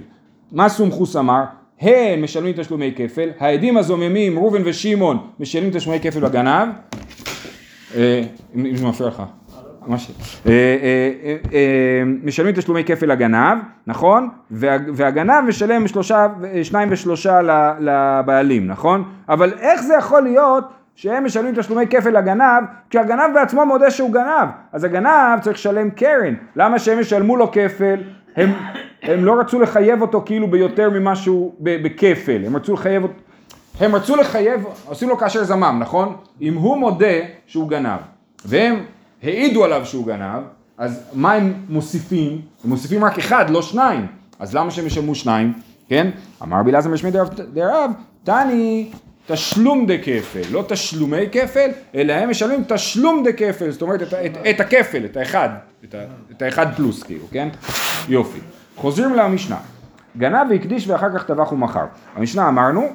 מה 0.51 0.69
סומכוס 0.69 1.15
אמר? 1.15 1.43
הן 1.81 2.21
משלמים 2.21 2.53
תשלומי 2.57 2.93
כפל, 2.95 3.29
העדים 3.39 3.77
הזוממים 3.77 4.39
ראובן 4.39 4.61
ושמעון 4.65 5.17
משלמים 5.39 5.71
תשלומי 5.73 5.99
כפל 5.99 6.19
בגנב, 6.19 6.69
אה, 7.95 8.21
אם 8.55 8.75
זה 8.75 8.85
מפריע 8.85 9.09
לך. 9.09 9.23
אה, 10.47 10.51
אה, 10.51 11.35
אה, 11.53 12.03
משלמים 12.23 12.55
תשלומי 12.55 12.83
כפל 12.83 13.05
לגנב, 13.05 13.57
נכון? 13.87 14.29
והגנב 14.51 15.43
משלם 15.47 15.87
שלושה, 15.87 16.27
שניים 16.63 16.89
ושלושה 16.91 17.39
לבעלים, 17.79 18.67
נכון? 18.67 19.03
אבל 19.29 19.53
איך 19.59 19.81
זה 19.81 19.95
יכול 19.97 20.21
להיות 20.21 20.63
שהם 20.95 21.25
משלמים 21.25 21.55
תשלומי 21.55 21.87
כפל 21.87 22.09
לגנב, 22.09 22.63
כשהגנב 22.89 23.33
בעצמו 23.33 23.65
מודה 23.65 23.91
שהוא 23.91 24.13
גנב, 24.13 24.47
אז 24.71 24.83
הגנב 24.83 25.39
צריך 25.41 25.55
לשלם 25.55 25.89
קרן, 25.89 26.33
למה 26.55 26.79
שהם 26.79 26.99
ישלמו 26.99 27.37
לו 27.37 27.51
כפל? 27.51 27.99
הם, 28.35 28.49
הם 29.03 29.25
לא 29.25 29.39
רצו 29.39 29.61
לחייב 29.61 30.01
אותו 30.01 30.23
כאילו 30.25 30.47
ביותר 30.47 30.89
ממשהו 30.89 31.55
בכפל, 31.59 32.41
הם 32.45 32.55
רצו 32.55 32.73
לחייב 32.73 33.03
אותו, 33.03 33.13
הם 33.79 33.95
רצו 33.95 34.15
לחייב, 34.15 34.65
עושים 34.85 35.09
לו 35.09 35.17
כאשר 35.17 35.43
זמם, 35.43 35.77
נכון? 35.79 36.15
אם 36.41 36.53
הוא 36.53 36.77
מודה 36.77 37.15
שהוא 37.45 37.69
גנב, 37.69 37.99
והם 38.45 38.75
העידו 39.23 39.63
עליו 39.63 39.85
שהוא 39.85 40.05
גנב, 40.05 40.43
אז 40.77 41.03
מה 41.13 41.33
הם 41.33 41.53
מוסיפים? 41.69 42.41
הם 42.63 42.69
מוסיפים 42.69 43.03
רק 43.03 43.19
אחד, 43.19 43.49
לא 43.49 43.61
שניים. 43.61 44.07
אז 44.39 44.55
למה 44.55 44.71
שהם 44.71 44.85
ישלמו 44.85 45.15
שניים? 45.15 45.53
כן? 45.89 46.09
אמר 46.43 46.59
רבי 46.59 46.71
אלעזר 46.71 46.89
משמי 46.89 47.11
דרב, 47.53 47.91
תני 48.23 48.91
תשלום 49.27 49.85
דה 49.85 49.97
כפל, 49.97 50.41
לא 50.51 50.63
תשלומי 50.67 51.29
כפל, 51.31 51.69
אלא 51.95 52.13
הם 52.13 52.29
משלמים 52.29 52.63
תשלום 52.67 53.23
דה 53.23 53.33
כפל, 53.33 53.71
זאת 53.71 53.81
אומרת 53.81 54.01
את, 54.01 54.13
את, 54.13 54.37
את 54.49 54.59
הכפל, 54.59 55.05
את 55.05 55.17
האחד, 55.17 55.49
את, 55.83 55.95
ה, 55.95 55.97
את 56.31 56.41
האחד 56.41 56.75
פלוס 56.75 57.03
כאילו, 57.03 57.25
כן? 57.31 57.49
יופי. 58.09 58.39
חוזרים 58.75 59.13
למשנה. 59.13 59.57
גנב 60.17 60.47
והקדיש 60.49 60.87
ואחר 60.87 61.17
כך 61.17 61.25
טבח 61.25 61.51
ומכר. 61.51 61.85
המשנה 62.15 62.47
אמרנו, 62.47 62.87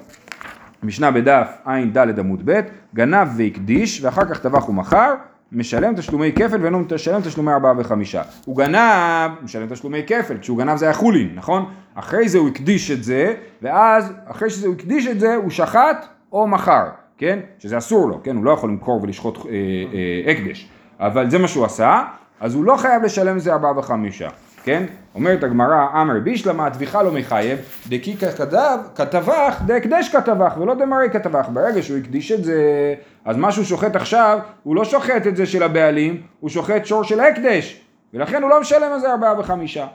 משנה 0.82 1.10
בדף 1.10 1.48
ע"ד 1.64 2.18
עמוד 2.18 2.42
ב', 2.44 2.60
גנב 2.94 3.28
והקדיש 3.36 4.00
ואחר 4.04 4.24
כך 4.24 4.40
טבח 4.40 4.68
ומכר, 4.68 5.14
משלם 5.52 5.94
תשלומי 5.94 6.32
כפל 6.32 6.62
ואינו 6.62 6.84
משלם 6.94 7.20
תשלומי 7.20 7.52
ארבעה 7.52 7.72
וחמישה. 7.78 8.22
הוא 8.44 8.56
גנב, 8.56 9.30
משלם 9.42 9.66
תשלומי 9.66 10.02
כפל, 10.06 10.38
כשהוא 10.40 10.58
גנב 10.58 10.76
זה 10.76 10.84
היה 10.84 10.94
חולין, 10.94 11.30
נכון? 11.34 11.64
אחרי 11.94 12.28
זה 12.28 12.38
הוא 12.38 12.48
הקדיש 12.48 12.90
את 12.90 13.04
זה, 13.04 13.34
ואז 13.62 14.12
אחרי 14.26 14.50
שהוא 14.50 14.74
הקדיש 14.74 15.06
את 15.06 15.20
זה 15.20 15.34
הוא 15.34 15.50
שחט 15.50 16.06
או 16.32 16.46
מכר, 16.48 16.84
כן? 17.18 17.38
שזה 17.58 17.78
אסור 17.78 18.08
לו, 18.08 18.22
כן? 18.22 18.36
הוא 18.36 18.44
לא 18.44 18.50
יכול 18.50 18.70
למכור 18.70 19.02
ולשחוט 19.02 19.38
אה, 19.38 19.50
אה, 19.50 20.32
הקדש, 20.32 20.68
אבל 21.00 21.30
זה 21.30 21.38
מה 21.38 21.48
שהוא 21.48 21.64
עשה, 21.64 22.02
אז 22.40 22.54
הוא 22.54 22.64
לא 22.64 22.76
חייב 22.76 23.02
לשלם 23.02 23.36
את 23.36 23.42
זה 23.42 23.52
ארבעה 23.52 23.78
וחמישה. 23.78 24.28
כן? 24.64 24.84
אומרת 25.14 25.44
הגמרא, 25.44 25.86
אמר 26.02 26.20
בישלמה, 26.24 26.66
הטביחה 26.66 27.02
לא 27.02 27.12
מחייב, 27.12 27.58
דקי 27.88 28.16
כתב, 28.16 28.78
כתבך, 28.94 29.62
דהקדש 29.66 30.08
כתבך, 30.08 30.56
ולא 30.60 30.74
דמרי 30.74 31.10
כתבך. 31.10 31.48
ברגע 31.52 31.82
שהוא 31.82 31.98
הקדיש 31.98 32.32
את 32.32 32.44
זה, 32.44 32.94
אז 33.24 33.36
מה 33.36 33.52
שהוא 33.52 33.64
שוחט 33.64 33.96
עכשיו, 33.96 34.38
הוא 34.62 34.76
לא 34.76 34.84
שוחט 34.84 35.26
את 35.26 35.36
זה 35.36 35.46
של 35.46 35.62
הבעלים, 35.62 36.22
הוא 36.40 36.50
שוחט 36.50 36.86
שור 36.86 37.04
של 37.04 37.20
הקדש, 37.20 37.80
ולכן 38.14 38.42
הוא 38.42 38.50
לא 38.50 38.60
משלם 38.60 38.92
על 38.92 39.00
זה 39.00 39.10
ארבעה 39.10 39.40
וחמישה. 39.40 39.86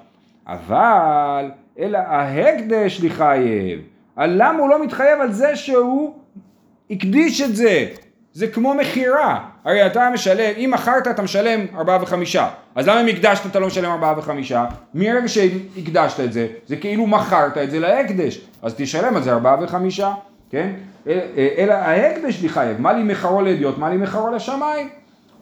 אבל, 0.47 1.51
אלא 1.80 1.97
ההקדש 1.97 3.01
לחייב. 3.04 3.80
למה 4.17 4.60
הוא 4.60 4.69
לא 4.69 4.84
מתחייב 4.84 5.21
על 5.21 5.32
זה 5.32 5.56
שהוא 5.56 6.13
הקדיש 6.91 7.41
את 7.41 7.56
זה? 7.56 7.86
זה 8.34 8.47
כמו 8.47 8.73
מכירה, 8.73 9.45
הרי 9.65 9.86
אתה 9.86 10.10
משלם, 10.13 10.54
אם 10.58 10.71
מכרת 10.73 11.08
אתה 11.08 11.21
משלם 11.21 11.65
ארבעה 11.75 12.04
וחמישה, 12.04 12.49
אז 12.75 12.88
למה 12.88 13.01
אם 13.01 13.08
הקדשת 13.08 13.45
אתה 13.45 13.60
לא 13.60 13.67
משלם 13.67 13.91
ארבעה 13.91 14.19
וחמישה? 14.19 14.65
מרגע 14.95 15.28
שהקדשת 15.28 16.19
את 16.19 16.34
זה, 16.34 16.47
זה 16.67 16.75
כאילו 16.75 17.08
מכרת 17.08 17.58
את 17.58 17.71
זה 17.71 17.80
להקדש, 17.80 18.41
אז 18.62 18.73
תשלם 18.78 19.15
על 19.15 19.23
זה 19.23 19.34
ארבעה 19.34 19.63
וחמישה, 19.63 20.13
כן? 20.49 20.69
אלא 21.58 21.73
ההקדש 21.73 22.41
לי 22.41 22.49
חייב, 22.49 22.82
מה 22.82 22.93
לי 22.93 23.04
מכרו 23.04 23.41
לאדיוט, 23.41 23.78
מה 23.78 23.89
לי 23.89 23.97
מכרו 23.97 24.32
לשמיים? 24.32 24.89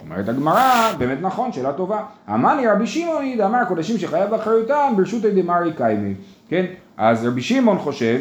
אומרת 0.02 0.30
הגמרא, 0.30 0.94
באמת 0.98 1.18
נכון, 1.22 1.52
שאלה 1.54 1.74
טובה. 1.74 2.04
אמר 2.30 2.56
לי 2.56 2.68
רבי 2.68 2.88
שמעון, 2.88 3.42
אמר 3.46 3.66
קודשים 3.68 3.98
שחייב 3.98 4.30
באחריותם 4.30 4.94
ברשות 4.98 5.22
דמרי 5.22 5.74
קיימי, 5.78 6.14
כן? 6.50 6.66
אז 6.98 7.26
רבי 7.26 7.42
שמעון 7.42 7.78
חושב 7.78 8.20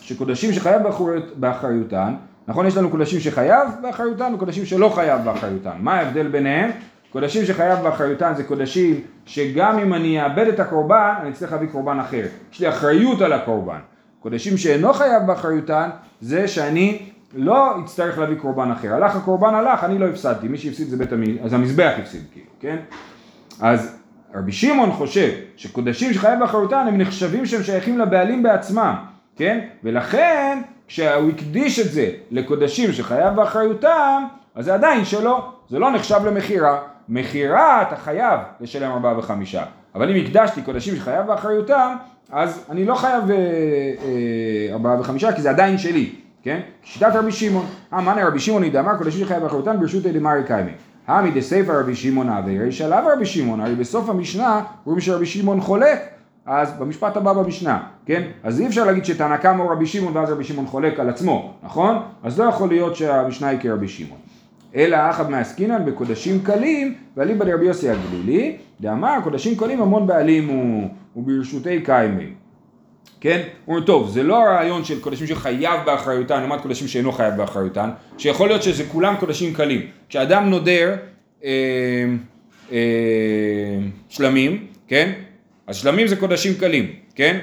שקודשים 0.00 0.52
שחייב 0.52 0.82
באחריותן 1.36 2.14
נכון, 2.48 2.66
יש 2.66 2.76
לנו 2.76 2.90
קודשים 2.90 3.20
שחייב 3.20 3.68
באחריותן 3.82 4.34
וקודשים 4.34 4.66
שלא 4.66 4.88
חייב 4.88 5.24
באחריותן. 5.24 5.76
מה 5.78 5.94
ההבדל 5.94 6.28
ביניהם? 6.28 6.70
קודשים 7.12 7.44
שחייב 7.44 7.78
באחריותן 7.78 8.34
זה 8.34 8.44
קודשים 8.44 9.00
שגם 9.26 9.78
אם 9.78 9.94
אני 9.94 10.24
אאבד 10.24 10.46
את 10.48 10.60
הקורבן, 10.60 11.14
אני 11.22 11.30
אצטרך 11.30 11.52
להביא 11.52 11.68
קורבן 11.68 11.98
אחר. 11.98 12.26
יש 12.52 12.60
לי 12.60 12.68
אחריות 12.68 13.20
על 13.20 13.32
הקורבן. 13.32 13.78
קודשים 14.20 14.56
שאינו 14.56 14.92
חייב 14.92 15.22
באחריותן, 15.26 15.90
זה 16.20 16.48
שאני 16.48 16.98
לא 17.34 17.80
אצטרך 17.84 18.18
להביא 18.18 18.36
קורבן 18.36 18.70
אחר. 18.70 18.94
הלך 18.94 19.16
הקורבן 19.16 19.54
הלך, 19.54 19.84
אני 19.84 19.98
לא 19.98 20.06
הפסדתי. 20.06 20.48
מי 20.48 20.58
שהפסיד 20.58 20.88
זה 20.88 20.96
בית 20.96 21.12
המ... 21.12 21.22
אז 21.44 21.52
המזבח 21.52 21.92
הפסיד, 21.98 22.22
כאילו, 22.32 22.46
כן? 22.60 22.76
אז 23.60 23.96
רבי 24.34 24.52
שמעון 24.52 24.92
חושב 24.92 25.30
שקודשים 25.56 26.12
שחייב 26.12 26.40
באחריותן 26.40 26.84
הם 26.88 26.98
נחשבים 26.98 27.46
שהם 27.46 27.62
שייכים 27.62 27.98
לבעלים 27.98 28.42
בעצמם, 28.42 28.94
כן? 29.36 29.60
ולכן 29.84 30.62
כשהוא 30.88 31.30
הקדיש 31.30 31.78
את 31.78 31.92
זה 31.92 32.10
לקודשים 32.30 32.92
שחייב 32.92 33.34
באחריותם, 33.34 34.24
אז 34.54 34.64
זה 34.64 34.74
עדיין 34.74 35.04
שלו, 35.04 35.38
זה 35.68 35.78
לא 35.78 35.90
נחשב 35.90 36.20
למכירה. 36.26 36.78
מכירה 37.08 37.82
אתה 37.82 37.96
חייב 37.96 38.40
לשלם 38.60 38.90
ארבעה 38.90 39.18
וחמישה, 39.18 39.64
אבל 39.94 40.16
אם 40.16 40.24
הקדשתי 40.24 40.62
קודשים 40.62 40.96
שחייב 40.96 41.26
באחריותם, 41.26 41.96
אז 42.30 42.64
אני 42.70 42.84
לא 42.84 42.94
חייב 42.94 43.30
אה, 43.30 43.36
אה, 43.36 44.72
ארבעה 44.72 45.00
וחמישה, 45.00 45.32
כי 45.32 45.42
זה 45.42 45.50
עדיין 45.50 45.78
שלי, 45.78 46.10
כן? 46.42 46.60
שיטת 46.82 47.10
רבי 47.14 47.32
שמעון, 47.32 47.66
אה, 47.92 48.00
מה 48.00 48.26
רבי 48.26 48.38
שמעון 48.38 48.64
ידע, 48.64 48.80
אמר 48.80 48.96
קודשים 48.98 49.24
שחייב 49.24 49.42
באחריותם 49.42 49.80
ברשות 49.80 50.02
דמרי 50.02 50.44
קיימי. 50.46 50.70
המי 51.06 51.30
דסייפא 51.30 51.72
רבי 51.72 51.94
שמעון 51.94 52.28
אבי 52.28 52.58
רישא 52.58 52.84
לאו 52.84 53.12
רבי 53.12 53.26
שמעון, 53.26 53.60
הרי 53.60 53.74
בסוף 53.74 54.08
המשנה 54.08 54.60
רואים 54.84 55.00
שרבי 55.00 55.26
שמעון 55.26 55.60
חולק, 55.60 55.98
אז 56.46 56.72
במשפט 56.72 57.16
הבא 57.16 57.32
במשנה, 57.32 57.82
כן? 58.06 58.22
אז 58.42 58.60
אי 58.60 58.66
אפשר 58.66 58.84
להגיד 58.84 59.04
שתנא 59.04 59.36
קמא 59.36 59.62
הוא 59.62 59.72
רבי 59.72 59.86
שמעון 59.86 60.16
ואז 60.16 60.30
רבי 60.30 60.44
שמעון 60.44 60.66
חולק 60.66 61.00
על 61.00 61.08
עצמו, 61.08 61.54
נכון? 61.62 61.96
אז 62.22 62.40
לא 62.40 62.44
יכול 62.44 62.68
להיות 62.68 62.96
שהמשנה 62.96 63.48
היא 63.48 63.58
כרבי 63.60 63.88
שמעון. 63.88 64.18
אלא 64.74 64.96
אחת 65.10 65.28
מעסקינן 65.28 65.84
בקודשים 65.84 66.40
קלים, 66.42 66.94
ואליבא 67.16 67.44
דרבי 67.44 67.66
יוסי 67.66 67.90
הגלילי, 67.90 68.56
דאמר 68.80 69.18
קודשים 69.24 69.56
קלים 69.56 69.82
המון 69.82 70.06
בעלים 70.06 70.48
הוא, 70.48 70.88
וברשותי 71.16 71.80
קיימי. 71.84 72.26
כן? 73.20 73.42
אומרים, 73.68 73.84
טוב, 73.84 74.10
זה 74.10 74.22
לא 74.22 74.42
הרעיון 74.42 74.84
של 74.84 75.00
קודשים 75.00 75.26
שחייב 75.26 75.80
באחריותן, 75.86 76.40
לעומת 76.40 76.60
קודשים 76.60 76.88
שאינו 76.88 77.12
חייב 77.12 77.34
באחריותן, 77.34 77.90
שיכול 78.18 78.48
להיות 78.48 78.62
שזה 78.62 78.84
כולם 78.84 79.14
קודשים 79.20 79.54
קלים. 79.54 79.80
כשאדם 80.08 80.50
נודר 80.50 80.94
אה, 81.44 81.50
אה, 82.72 83.78
שלמים, 84.08 84.66
כן? 84.88 85.12
אז 85.66 85.76
שלמים 85.76 86.06
זה 86.06 86.16
קודשים 86.16 86.54
קלים, 86.54 86.92
כן? 87.14 87.38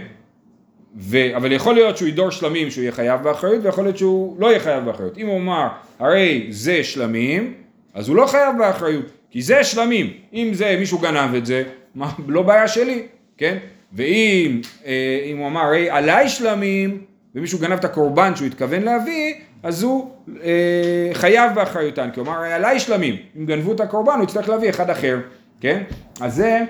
ו... 0.98 1.18
אבל 1.36 1.52
יכול 1.52 1.76
להיות 1.76 1.98
שהוא 1.98 2.08
ידור 2.08 2.30
שלמים 2.30 2.72
שהוא 2.72 2.82
יהיה 2.82 2.92
חייב 2.92 3.24
באחריות, 3.24 3.66
ויכול 3.66 3.84
להיות 3.84 3.98
שהוא 3.98 4.36
לא 4.40 4.48
יהיה 4.48 4.60
חייב 4.60 4.86
באחריות. 4.86 5.18
אם 5.18 5.28
הוא 5.28 5.38
אמר, 5.38 5.68
הרי 6.00 6.48
זה 6.50 6.84
שלמים, 6.84 7.54
אז 7.94 8.08
הוא 8.10 8.16
לא 8.16 8.26
חייב 8.26 8.58
באחריות, 8.58 9.06
כי 9.32 9.42
זה 9.42 9.64
שלמים. 9.64 10.14
אם 10.34 10.50
זה, 10.54 10.76
מישהו 10.80 10.98
גנב 10.98 11.36
את 11.36 11.46
זה, 11.46 11.64
מה, 11.96 12.12
לא 12.28 12.42
בעיה 12.42 12.68
שלי, 12.68 13.02
כן? 13.38 13.58
ואם 13.94 14.62
אה, 14.86 15.32
הוא 15.38 15.48
אמר, 15.48 15.62
הרי 15.62 15.90
עליי 15.90 16.30
שלמים, 16.30 17.02
ומישהו 17.36 17.60
גנב 17.60 17.74
את 17.74 17.86
הקורבן 17.86 18.36
שהוא 18.36 18.48
התכוון 18.48 18.82
להביא, 18.82 19.34
אז 19.64 19.84
הוא 19.84 20.12
אה, 20.44 21.10
חייב 21.14 21.56
באחריותן, 21.56 22.10
כי 22.14 22.20
הוא 22.20 22.28
אמר, 22.28 22.38
הרי 22.38 22.54
עליי 22.54 22.80
שלמים. 22.80 23.16
אם 23.38 23.46
גנבו 23.46 23.74
את 23.74 23.80
הקורבן, 23.80 24.14
הוא 24.14 24.24
יצטרך 24.24 24.50
להביא 24.50 24.70
אחד 24.70 24.90
אחר, 24.90 25.20
כן? 25.62 25.84
אז 26.22 26.36
זה... 26.36 26.62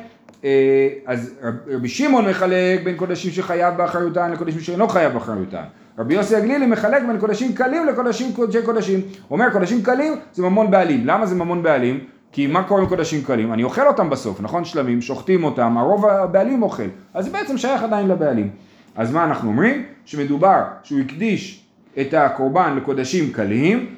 אה, 0.43 0.89
אז 1.05 1.33
רבי 1.67 1.89
שמעון 1.89 2.29
מחלק 2.29 2.83
בין 2.83 2.95
קודשים 2.97 3.31
שחייב 3.31 3.77
באחריותן 3.77 4.31
לקודשים 4.31 4.61
שאינו 4.61 4.87
חייב 4.87 5.13
באחריותן. 5.13 5.63
רבי 5.97 6.13
יוסי 6.13 6.35
הגלילי 6.35 6.65
מחלק 6.65 7.03
בין 7.07 7.19
קודשים 7.19 7.53
קלים 7.53 7.85
לקודשים 7.87 8.33
קודשי 8.33 8.61
קודשים. 8.61 8.99
הוא 8.99 9.39
אומר 9.39 9.49
קודשים 9.49 9.83
קלים 9.83 10.13
זה 10.33 10.43
ממון 10.43 10.71
בעלים. 10.71 11.05
למה 11.05 11.25
זה 11.25 11.35
ממון 11.35 11.63
בעלים? 11.63 11.99
כי 12.31 12.47
מה 12.47 12.63
קורה 12.63 12.81
עם 12.81 12.87
קודשים 12.87 13.23
קלים? 13.23 13.53
אני 13.53 13.63
אוכל 13.63 13.87
אותם 13.87 14.09
בסוף, 14.09 14.41
נכון? 14.41 14.65
שלמים, 14.65 15.01
שוחטים 15.01 15.43
אותם, 15.43 15.77
הרוב 15.77 16.05
הבעלים 16.05 16.63
אוכל. 16.63 16.83
אז 17.13 17.25
זה 17.25 17.31
בעצם 17.31 17.57
שייך 17.57 17.83
עדיין 17.83 18.07
לבעלים. 18.07 18.49
אז 18.95 19.11
מה 19.11 19.23
אנחנו 19.23 19.49
אומרים? 19.49 19.83
שמדובר 20.05 20.61
שהוא 20.83 20.99
הקדיש 20.99 21.65
את 22.01 22.13
הקורבן 22.13 22.75
לקודשים 22.77 23.31
קלים, 23.31 23.95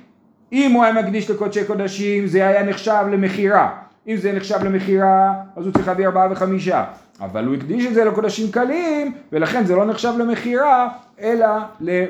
אם 0.54 0.72
הוא 0.72 0.84
היה 0.84 0.94
מקדיש 0.94 1.30
לקודשי 1.32 1.66
קודשים 1.66 2.28
זה 2.28 2.48
היה 2.48 2.64
נחשב 2.64 3.04
למכירה. 3.12 3.85
אם 4.08 4.18
זה 4.18 4.32
נחשב 4.32 4.64
למכירה, 4.64 5.34
אז 5.56 5.66
הוא 5.66 5.74
צריך 5.74 5.88
להביא 5.88 6.06
ארבעה 6.06 6.32
וחמישה. 6.32 6.84
אבל 7.22 7.46
הוא 7.46 7.56
הקדיש 7.56 7.86
את 7.86 7.94
זה 7.94 8.06
לקודשים 8.06 8.52
קלים, 8.52 9.14
ולכן 9.32 9.66
זה 9.66 9.76
לא 9.76 9.86
נחשב 9.86 10.14
למכירה, 10.20 10.88
אלא 11.22 11.48
ל... 11.82 12.04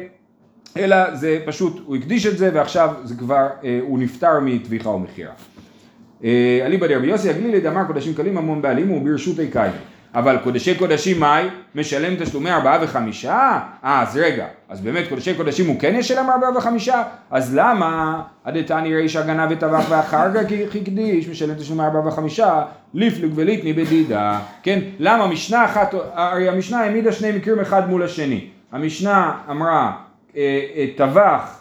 אלא 0.77 1.15
זה 1.15 1.39
פשוט, 1.45 1.81
הוא 1.85 1.95
הקדיש 1.95 2.25
את 2.25 2.37
זה 2.37 2.49
ועכשיו 2.53 2.93
זה 3.03 3.15
כבר, 3.15 3.47
אה, 3.63 3.79
הוא 3.81 3.99
נפטר 3.99 4.39
מטביחה 4.41 4.89
או 4.89 4.99
מכירה. 4.99 5.33
אה, 6.23 6.59
אליבא 6.65 6.87
דרבי 6.87 7.07
יוסי 7.07 7.29
הגלילי 7.29 7.59
דאמר 7.59 7.83
קודשים 7.87 8.13
קלים 8.13 8.37
המון 8.37 8.61
בעלים 8.61 8.87
הוא 8.87 9.05
ברשותי 9.05 9.47
קיימי. 9.51 9.77
אבל 10.15 10.37
קודשי 10.43 10.75
קודשים 10.75 11.19
מאי? 11.19 11.47
משלם 11.75 12.15
תשלומי 12.15 12.51
ארבעה 12.51 12.83
וחמישה? 12.83 13.59
אה, 13.83 14.01
אז 14.01 14.17
רגע, 14.17 14.45
אז 14.69 14.81
באמת 14.81 15.07
קודשי 15.09 15.33
קודשים 15.33 15.67
הוא 15.67 15.79
כן 15.79 15.95
ישלם 15.95 16.29
ארבעה 16.29 16.57
וחמישה? 16.57 17.03
אז 17.31 17.55
למה 17.55 18.21
עדתני 18.43 18.95
רישא 18.95 19.27
גנב 19.27 19.51
וטבח 19.51 19.85
ואחר 19.89 20.33
כך 20.33 20.51
הקדיש 20.75 21.29
משלם 21.29 21.55
תשלומי 21.55 21.83
ארבעה 21.83 22.07
וחמישה? 22.07 22.61
ליפלוג 22.93 23.31
וליטני 23.35 23.73
בדידה, 23.73 24.39
כן? 24.63 24.79
למה 24.99 25.27
משנה 25.27 25.65
אחת, 25.65 25.93
הרי 26.13 26.49
המשנה 26.49 26.79
העמידה 26.79 27.11
שני 27.11 27.31
מקרים 27.31 27.59
אחד 27.59 27.89
מול 27.89 28.03
השני. 28.03 28.47
המשנה 28.71 29.31
אמרה 29.49 29.91
אה, 30.35 30.61
אה, 30.75 30.85
טבח, 30.97 31.59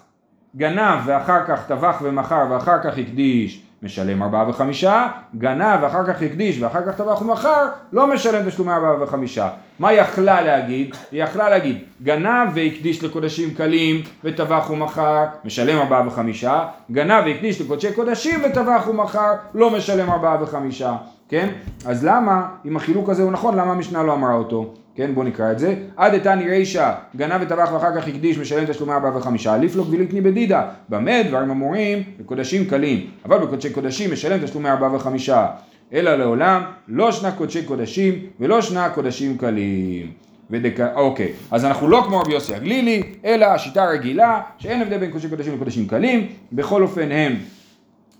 גנב 0.56 1.00
ואחר 1.04 1.40
כך 1.48 1.66
טבח 1.66 1.96
ומכר 2.02 2.44
ואחר 2.50 2.78
כך 2.84 2.98
הקדיש 2.98 3.62
משלם 3.84 4.22
ארבעה 4.22 4.48
וחמישה, 4.48 5.06
גנב 5.38 5.82
ואחר 5.82 6.06
כך 6.06 6.22
הקדיש 6.22 6.62
ואחר 6.62 6.86
כך 6.86 6.96
טבח 6.96 7.22
ומכר, 7.22 7.66
לא 7.92 8.06
משלם 8.06 8.48
תשלומי 8.48 8.72
ארבעה 8.72 9.02
וחמישה. 9.02 9.48
מה 9.78 9.92
יכלה 9.92 10.40
להגיד? 10.42 10.94
היא 11.12 11.22
יכלה 11.22 11.50
להגיד, 11.50 11.78
גנב 12.02 12.48
והקדיש 12.54 13.04
לקודשים 13.04 13.54
קלים 13.54 14.02
וטבח 14.24 14.70
ומכר, 14.70 15.24
משלם 15.44 15.78
ארבעה 15.78 16.06
וחמישה, 16.06 16.64
גנב 16.90 17.22
והקדיש 17.26 17.60
לקודשי 17.60 17.92
קודשים 17.92 18.40
וטבח 18.44 18.88
ומכר, 18.88 19.32
לא 19.54 19.70
משלם 19.70 20.10
ארבעה 20.10 20.42
וחמישה, 20.42 20.96
כן? 21.28 21.48
אז 21.86 22.04
למה, 22.04 22.46
אם 22.64 22.76
החילוק 22.76 23.08
הזה 23.08 23.22
הוא 23.22 23.32
נכון, 23.32 23.56
למה 23.56 23.72
המשנה 23.72 24.02
לא 24.02 24.12
אמרה 24.12 24.34
אותו? 24.34 24.74
כן, 24.96 25.14
בואו 25.14 25.26
נקרא 25.26 25.52
את 25.52 25.58
זה. 25.58 25.74
עד 25.96 26.12
איתני 26.14 26.50
רישא, 26.50 26.92
גנב 27.16 27.42
וטבח 27.42 27.72
ואחר 27.72 28.00
כך 28.00 28.08
הקדיש, 28.08 28.38
משלם 28.38 28.66
תשלומי 28.66 28.92
ארבעה 28.92 29.16
וחמישה, 29.16 29.56
ליפלוק 29.56 29.88
וליטני 29.90 30.20
בדידה. 30.20 30.68
במה 30.88 31.22
דברים 31.22 31.50
אמורים? 31.50 32.02
בקודשים 32.18 32.64
קלים. 32.64 33.06
אבל 33.24 33.38
בקודשי 33.38 33.70
קודשים 33.70 34.12
משלם 34.12 34.46
תשלומי 34.46 34.70
ארבעה 34.70 34.94
וחמישה. 34.94 35.46
אלא 35.92 36.14
לעולם, 36.14 36.62
לא 36.88 37.12
שנה 37.12 37.32
קודשי 37.32 37.64
קודשים 37.64 38.14
ולא 38.40 38.62
שנה 38.62 38.88
קודשים 38.88 39.38
קלים. 39.38 40.10
ודק... 40.50 40.80
אוקיי, 40.94 41.32
אז 41.50 41.64
אנחנו 41.64 41.88
לא 41.88 42.02
כמו 42.06 42.20
רבי 42.20 42.32
יוסי 42.32 42.54
הגלילי, 42.54 43.02
אלא 43.24 43.46
השיטה 43.46 43.84
הרגילה, 43.84 44.40
שאין 44.58 44.82
הבדל 44.82 44.98
בין 44.98 45.10
קודשי 45.10 45.28
קודשים 45.28 45.54
לקודשים 45.54 45.86
קלים, 45.86 46.26
בכל 46.52 46.82
אופן 46.82 47.12
הם 47.12 47.36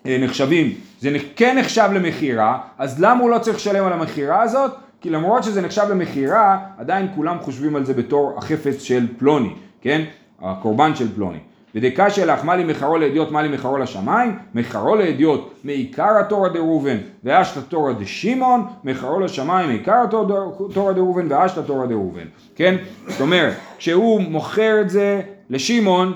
אה, 0.06 0.16
נחשבים, 0.20 0.74
זה 1.00 1.16
כן 1.36 1.58
נחשב 1.58 1.88
למכירה, 1.94 2.58
אז 2.78 3.00
למה 3.00 3.22
הוא 3.22 3.30
לא 3.30 3.38
צריך 3.38 3.56
לשלם 3.56 3.84
על 3.84 3.92
המכירה 3.92 4.42
הזאת? 4.42 4.83
כי 5.04 5.10
למרות 5.10 5.44
שזה 5.44 5.62
נחשב 5.62 5.82
למכירה, 5.90 6.58
עדיין 6.78 7.08
כולם 7.14 7.36
חושבים 7.40 7.76
על 7.76 7.84
זה 7.84 7.94
בתור 7.94 8.34
החפץ 8.36 8.82
של 8.82 9.06
פלוני, 9.18 9.54
כן? 9.80 10.04
הקורבן 10.42 10.94
של 10.94 11.14
פלוני. 11.14 11.38
ודקה 11.74 12.10
שלך, 12.10 12.44
מה 12.44 12.56
לי 12.56 12.64
מחרו 12.64 12.98
לאדיוט, 12.98 13.30
מה 13.30 13.42
לי 13.42 13.48
מחרו 13.48 13.78
לשמיים? 13.78 14.38
מחרו 14.54 14.96
לאדיוט, 14.96 15.54
מעיקר 15.64 16.18
התורא 16.20 16.48
דראובן, 16.48 16.96
ואשתא 17.24 17.60
תורא 17.60 17.92
דשמעון, 17.92 18.66
מחרו 18.84 19.20
לשמיים, 19.20 19.68
מעיקר 19.68 20.02
התורא 20.04 20.92
דראובן, 20.92 21.26
ואשתא 21.28 21.60
תורא 21.60 21.86
דראובן, 21.86 22.26
כן? 22.56 22.74
זאת 23.08 23.20
אומרת, 23.20 23.54
כשהוא 23.78 24.20
מוכר 24.20 24.80
את 24.80 24.90
זה 24.90 25.20
לשמעון, 25.50 26.12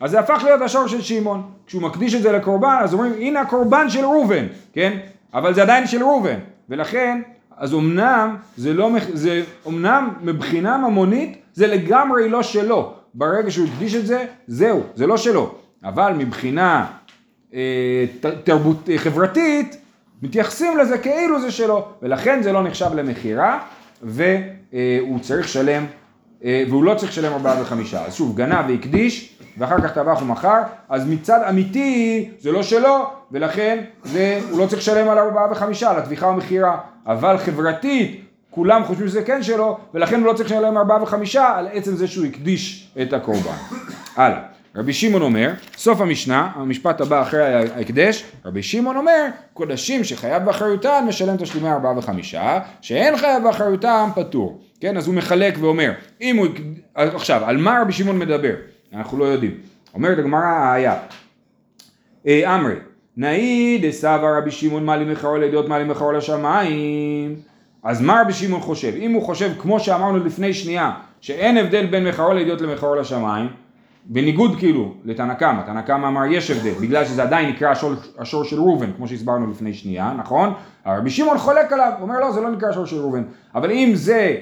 אז 0.00 0.10
זה 0.10 0.20
הפך 0.20 0.42
להיות 0.44 0.60
השור 0.60 0.86
של 0.86 1.02
שמעון. 1.02 1.42
כשהוא 1.66 1.82
מקדיש 1.82 2.14
את 2.14 2.22
זה 2.22 2.32
לקורבן, 2.32 2.76
אז 2.80 2.94
אומרים, 2.94 3.12
הנה 3.12 3.40
הקורבן 3.40 3.88
של 3.88 4.04
ראובן, 4.04 4.46
כן? 4.72 4.98
אבל 5.34 5.54
זה 5.54 5.62
עדיין 5.62 5.86
של 5.86 6.02
ראובן, 6.02 6.38
ולכן 6.68 7.20
אז 7.56 7.74
אמנם 7.74 8.36
זה 8.56 8.72
לא, 8.74 8.90
זה 9.12 9.42
אמנם 9.66 10.08
מבחינה 10.22 10.78
ממונית 10.78 11.38
זה 11.54 11.66
לגמרי 11.66 12.28
לא 12.28 12.42
שלו, 12.42 12.94
ברגע 13.14 13.50
שהוא 13.50 13.66
הקדיש 13.66 13.94
את 13.94 14.06
זה, 14.06 14.26
זהו, 14.46 14.82
זה 14.94 15.06
לא 15.06 15.16
שלו, 15.16 15.54
אבל 15.84 16.12
מבחינה 16.12 16.86
אה, 17.54 18.04
תרבות 18.44 18.90
אה, 18.90 18.98
חברתית, 18.98 19.76
מתייחסים 20.22 20.78
לזה 20.78 20.98
כאילו 20.98 21.40
זה 21.40 21.50
שלו, 21.50 21.88
ולכן 22.02 22.42
זה 22.42 22.52
לא 22.52 22.62
נחשב 22.62 22.90
למכירה, 22.94 23.58
והוא 24.02 24.20
אה, 24.74 25.20
צריך 25.20 25.46
לשלם, 25.46 25.84
והוא 26.44 26.84
לא 26.84 26.94
צריך 26.94 27.12
לשלם 27.12 27.32
ארבעה 27.32 27.62
וחמישה, 27.62 28.04
אז 28.06 28.14
שוב, 28.14 28.36
גנב 28.36 28.64
והקדיש, 28.68 29.38
ואחר 29.58 29.80
כך 29.80 29.92
טבח 29.92 30.22
ומכר, 30.22 30.62
אז 30.88 31.06
מצד 31.08 31.40
אמיתי 31.48 32.30
זה 32.38 32.52
לא 32.52 32.62
שלו, 32.62 33.10
ולכן 33.32 33.84
זה, 34.04 34.40
הוא 34.50 34.58
לא 34.58 34.66
צריך 34.66 34.82
לשלם 34.82 35.08
על 35.08 35.18
ארבעה 35.18 35.52
וחמישה, 35.52 35.90
על 35.90 35.98
הטביחה 35.98 36.26
ומכירה, 36.26 36.78
אבל 37.06 37.38
חברתית 37.38 38.20
כולם 38.50 38.84
חושבים 38.84 39.08
שזה 39.08 39.22
כן 39.22 39.42
שלו, 39.42 39.78
ולכן 39.94 40.20
הוא 40.20 40.26
לא 40.26 40.32
צריך 40.32 40.50
לשלם 40.50 40.78
ארבעה 40.78 41.02
וחמישה 41.02 41.52
על 41.56 41.68
עצם 41.72 41.96
זה 41.96 42.06
שהוא 42.06 42.26
הקדיש 42.26 42.90
את 43.02 43.12
הקורבן. 43.12 43.56
הלאה. 44.16 44.53
רבי 44.76 44.92
שמעון 44.92 45.22
אומר, 45.22 45.52
סוף 45.76 46.00
המשנה, 46.00 46.50
המשפט 46.54 47.00
הבא 47.00 47.22
אחרי 47.22 47.42
ההקדש, 47.42 48.24
רבי 48.44 48.62
שמעון 48.62 48.96
אומר, 48.96 49.26
קודשים 49.52 50.04
שחייב 50.04 50.44
באחריותם 50.44 51.04
משלם 51.08 51.36
תשלומי 51.36 51.68
ארבעה 51.68 51.98
וחמישה, 51.98 52.58
שאין 52.80 53.16
חייב 53.16 53.42
באחריותם 53.42 54.08
פטור. 54.14 54.60
כן, 54.80 54.96
אז 54.96 55.06
הוא 55.06 55.14
מחלק 55.14 55.54
ואומר, 55.60 55.92
אם 56.20 56.36
הוא, 56.36 56.46
עכשיו, 56.94 57.44
על 57.44 57.56
מה 57.56 57.78
רבי 57.82 57.92
שמעון 57.92 58.18
מדבר? 58.18 58.54
אנחנו 58.94 59.18
לא 59.18 59.24
יודעים. 59.24 59.54
אומרת 59.94 60.18
הגמרא, 60.18 60.72
היה, 60.72 60.96
אמרי, 62.26 62.72
אה, 62.72 62.78
נאי 63.16 63.78
דסבא 63.82 64.38
רבי 64.38 64.50
שמעון 64.50 64.84
מה 64.84 64.96
לי 64.96 65.04
מחרו 65.04 65.36
לידיעות 65.36 65.68
מה 65.68 65.78
לי 65.78 65.84
מחרו 65.84 66.12
לשמיים 66.12 67.34
אז 67.82 68.00
מה 68.00 68.20
רבי 68.20 68.32
שמעון 68.32 68.60
חושב? 68.60 68.92
אם 68.96 69.12
הוא 69.12 69.22
חושב 69.22 69.50
כמו 69.58 69.80
שאמרנו 69.80 70.24
לפני 70.24 70.54
שנייה 70.54 70.92
שאין 71.20 71.56
הבדל 71.56 71.86
בין 71.86 72.08
מחרו 72.08 72.32
לידיעות 72.32 72.60
למחרו 72.60 72.94
לשמיים 72.94 73.48
בניגוד 74.04 74.58
כאילו 74.58 74.94
לתנא 75.04 75.34
קמא, 75.34 75.62
תנא 75.66 75.80
קמא 75.80 76.06
אמר 76.06 76.24
יש 76.24 76.50
הבדל 76.50 76.72
בגלל 76.80 77.04
שזה 77.04 77.22
עדיין 77.22 77.48
נקרא 77.48 77.70
השור, 77.70 77.92
השור 78.18 78.44
של 78.44 78.56
ראובן 78.56 78.92
כמו 78.92 79.08
שהסברנו 79.08 79.50
לפני 79.50 79.74
שנייה 79.74 80.14
נכון? 80.18 80.54
רבי 80.86 81.10
שמעון 81.10 81.38
חולק 81.38 81.72
עליו, 81.72 81.92
הוא 81.96 82.02
אומר 82.02 82.20
לא 82.20 82.32
זה 82.32 82.40
לא 82.40 82.50
נקרא 82.50 82.68
השור 82.68 82.86
של 82.86 83.00
ראובן 83.00 83.22
אבל 83.54 83.70
אם 83.70 83.92
זה 83.94 84.36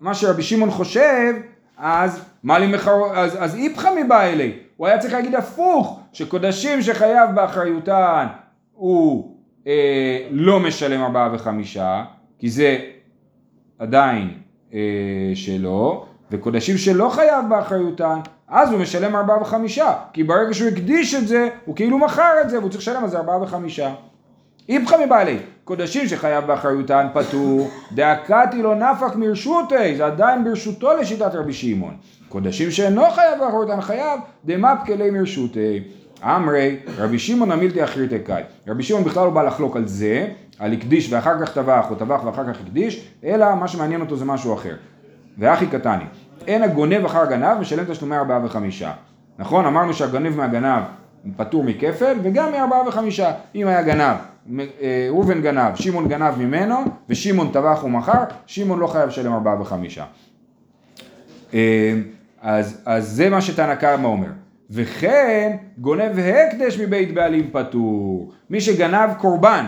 מה 0.00 0.14
שרבי 0.14 0.42
שמעון 0.42 0.70
חושב 0.70 1.34
אז 1.76 2.24
מה 2.42 2.58
לי 2.58 2.66
מחרו, 2.66 3.12
אז, 3.14 3.36
אז 3.38 3.56
איפכא 3.56 3.88
מבא 4.04 4.22
אלי 4.22 4.52
הוא 4.76 4.86
היה 4.86 4.98
צריך 4.98 5.14
להגיד 5.14 5.34
הפוך 5.34 6.00
שקודשים 6.12 6.82
שחייב 6.82 7.30
באחריותן 7.34 8.26
הוא 8.72 9.36
אה, 9.66 10.26
לא 10.30 10.60
משלם 10.60 11.02
ארבעה 11.02 11.30
וחמישה, 11.34 12.04
כי 12.38 12.50
זה 12.50 12.78
עדיין 13.78 14.30
אה, 14.74 14.78
שלו, 15.34 16.06
וקודשים 16.30 16.76
שלא 16.78 17.08
חייב 17.08 17.44
באחריותן, 17.48 18.18
אז 18.50 18.72
הוא 18.72 18.80
משלם 18.80 19.16
ארבעה 19.16 19.42
וחמישה, 19.42 19.92
כי 20.12 20.24
ברגע 20.24 20.54
שהוא 20.54 20.68
הקדיש 20.68 21.14
את 21.14 21.28
זה, 21.28 21.48
הוא 21.64 21.76
כאילו 21.76 21.98
מכר 21.98 22.32
את 22.40 22.50
זה, 22.50 22.58
והוא 22.58 22.70
צריך 22.70 22.82
לשלם 22.82 23.04
על 23.04 23.10
זה 23.10 23.18
ארבעה 23.18 23.42
וחמישה. 23.42 23.94
איפכא 24.68 24.96
מבעלי, 25.06 25.38
קודשים 25.64 26.08
שחייב 26.08 26.46
באחריותן 26.46 27.06
פטור, 27.14 27.70
דאקתי 27.94 28.62
לא 28.62 28.74
נפק 28.74 29.16
מרשותי, 29.16 29.96
זה 29.96 30.06
עדיין 30.06 30.44
ברשותו 30.44 30.96
לשיטת 30.96 31.34
רבי 31.34 31.52
שמעון. 31.52 31.96
קודשים 32.28 32.70
שאינו 32.70 33.10
חייב 33.10 33.38
באחריותן 33.40 33.80
חייב, 33.80 34.20
דמפקא 34.44 34.92
ליה 34.92 35.12
מרשותי. 35.12 35.82
אמרי, 36.22 36.76
רבי 36.98 37.18
שמעון 37.18 37.52
המילתי 37.52 37.84
אחריתי 37.84 38.18
קאי. 38.18 38.42
רבי 38.68 38.82
שמעון 38.82 39.04
בכלל 39.04 39.24
לא 39.24 39.30
בא 39.30 39.42
לחלוק 39.42 39.76
על 39.76 39.86
זה, 39.86 40.26
על 40.58 40.72
הקדיש 40.72 41.12
ואחר 41.12 41.46
כך 41.46 41.52
טבח, 41.52 41.86
או 41.90 41.94
טבח 41.94 42.20
ואחר 42.24 42.52
כך 42.52 42.60
הקדיש, 42.60 43.08
אלא 43.24 43.54
מה 43.54 43.68
שמעניין 43.68 44.00
אותו 44.00 44.16
זה 44.16 44.24
משהו 44.24 44.54
אחר. 44.54 44.74
ואחי 45.38 45.66
קטני, 45.66 46.04
אין 46.46 46.62
הגונב 46.62 47.04
אחר 47.04 47.22
הגנב 47.22 47.58
משלם 47.60 47.84
תשלומי 47.84 48.16
ארבעה 48.16 48.44
וחמישה. 48.44 48.92
נכון? 49.38 49.66
אמרנו 49.66 49.94
שהגונב 49.94 50.36
מהגנב 50.36 50.82
פטור 51.36 51.64
מכפל 51.64 52.16
וגם 52.22 52.52
מארבעה 52.52 52.88
וחמישה. 52.88 53.32
אם 53.54 53.66
היה 53.66 53.82
גנב, 53.82 54.16
אה, 54.58 55.06
ראובן 55.10 55.42
גנב, 55.42 55.74
שמעון 55.74 56.08
גנב 56.08 56.38
ממנו 56.38 56.76
ושמעון 57.08 57.50
טבח 57.52 57.84
ומכר, 57.84 58.24
שמעון 58.46 58.78
לא 58.78 58.86
חייב 58.86 59.08
לשלם 59.08 59.32
ארבעה 59.32 59.60
וחמישה. 59.60 60.04
אה, 61.54 61.94
אז, 62.42 62.82
אז 62.86 63.08
זה 63.08 63.30
מה 63.30 63.40
שתנא 63.40 63.74
קמא 63.74 64.06
אומר. 64.06 64.28
וכן 64.70 65.56
גונב 65.78 66.18
הקדש 66.18 66.78
מבית 66.78 67.14
בעלים 67.14 67.50
פטור. 67.52 68.32
מי 68.50 68.60
שגנב 68.60 69.10
קורבן, 69.18 69.66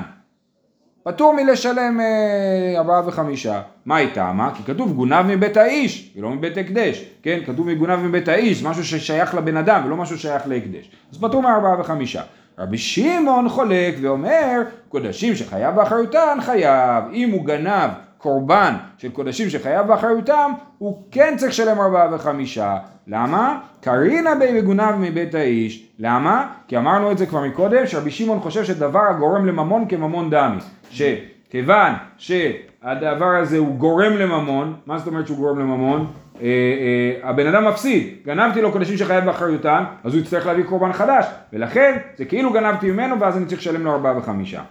פטור 1.02 1.32
מלשלם 1.32 2.00
אה, 2.00 2.78
ארבעה 2.78 3.08
וחמישה. 3.08 3.62
מה 3.86 3.96
היא 3.96 4.08
טעמה? 4.14 4.50
כי 4.54 4.62
כתוב 4.62 4.92
גונב 4.92 5.22
מבית 5.22 5.56
האיש, 5.56 6.12
ולא 6.16 6.30
מבית 6.30 6.56
הקדש. 6.56 7.04
כן, 7.22 7.40
כתוב 7.46 7.66
מגונב 7.66 7.96
מבית 7.96 8.28
האיש, 8.28 8.62
משהו 8.62 8.84
ששייך 8.84 9.34
לבן 9.34 9.56
אדם 9.56 9.82
ולא 9.86 9.96
משהו 9.96 10.18
ששייך 10.18 10.42
להקדש. 10.46 10.90
אז 11.12 11.18
פטור 11.18 11.42
מארבעה 11.42 11.80
וחמישה. 11.80 12.22
רבי 12.58 12.78
שמעון 12.78 13.48
חולק 13.48 13.94
ואומר, 14.00 14.62
קודשים 14.88 15.34
שחייב 15.36 15.74
באחריותן 15.74 16.38
חייב. 16.40 17.04
אם 17.12 17.30
הוא 17.30 17.44
גנב 17.44 17.90
קורבן 18.22 18.74
של 18.98 19.10
קודשים 19.10 19.50
שחייב 19.50 19.86
באחריותם, 19.86 20.52
הוא 20.78 21.02
כן 21.10 21.34
צריך 21.36 21.50
לשלם 21.50 21.80
ארבעה 21.80 22.14
וחמישה. 22.14 22.76
למה? 23.06 23.60
קרינה 23.80 24.34
בי 24.34 24.60
מגונב 24.60 24.94
מבית 24.98 25.34
האיש. 25.34 25.88
למה? 25.98 26.46
כי 26.68 26.78
אמרנו 26.78 27.12
את 27.12 27.18
זה 27.18 27.26
כבר 27.26 27.40
מקודם, 27.44 27.86
שרבי 27.86 28.10
שמעון 28.10 28.40
חושב 28.40 28.64
שדבר 28.64 29.02
הגורם 29.10 29.46
לממון 29.46 29.88
כממון 29.88 30.30
דמי. 30.30 30.56
שכיוון 30.90 31.92
שהדבר 32.16 33.36
הזה 33.36 33.58
הוא 33.58 33.76
גורם 33.76 34.12
לממון, 34.12 34.74
מה 34.86 34.98
זאת 34.98 35.06
אומרת 35.06 35.26
שהוא 35.26 35.38
גורם 35.38 35.58
לממון? 35.58 36.06
אה, 36.40 36.46
אה, 36.46 37.28
הבן 37.30 37.46
אדם 37.46 37.64
מפסיד, 37.68 38.14
גנבתי 38.26 38.62
לו 38.62 38.72
קודשים 38.72 38.96
שחייב 38.96 39.24
באחריותן, 39.24 39.84
אז 40.04 40.14
הוא 40.14 40.22
יצטרך 40.22 40.46
להביא 40.46 40.64
קורבן 40.64 40.92
חדש, 40.92 41.26
ולכן 41.52 41.96
זה 42.18 42.24
כאילו 42.24 42.52
גנבתי 42.52 42.90
ממנו 42.90 43.20
ואז 43.20 43.36
אני 43.36 43.46
צריך 43.46 43.60
לשלם 43.60 43.84
לו 43.84 43.92
ארבעה 43.92 44.18
וחמישה. 44.18 44.62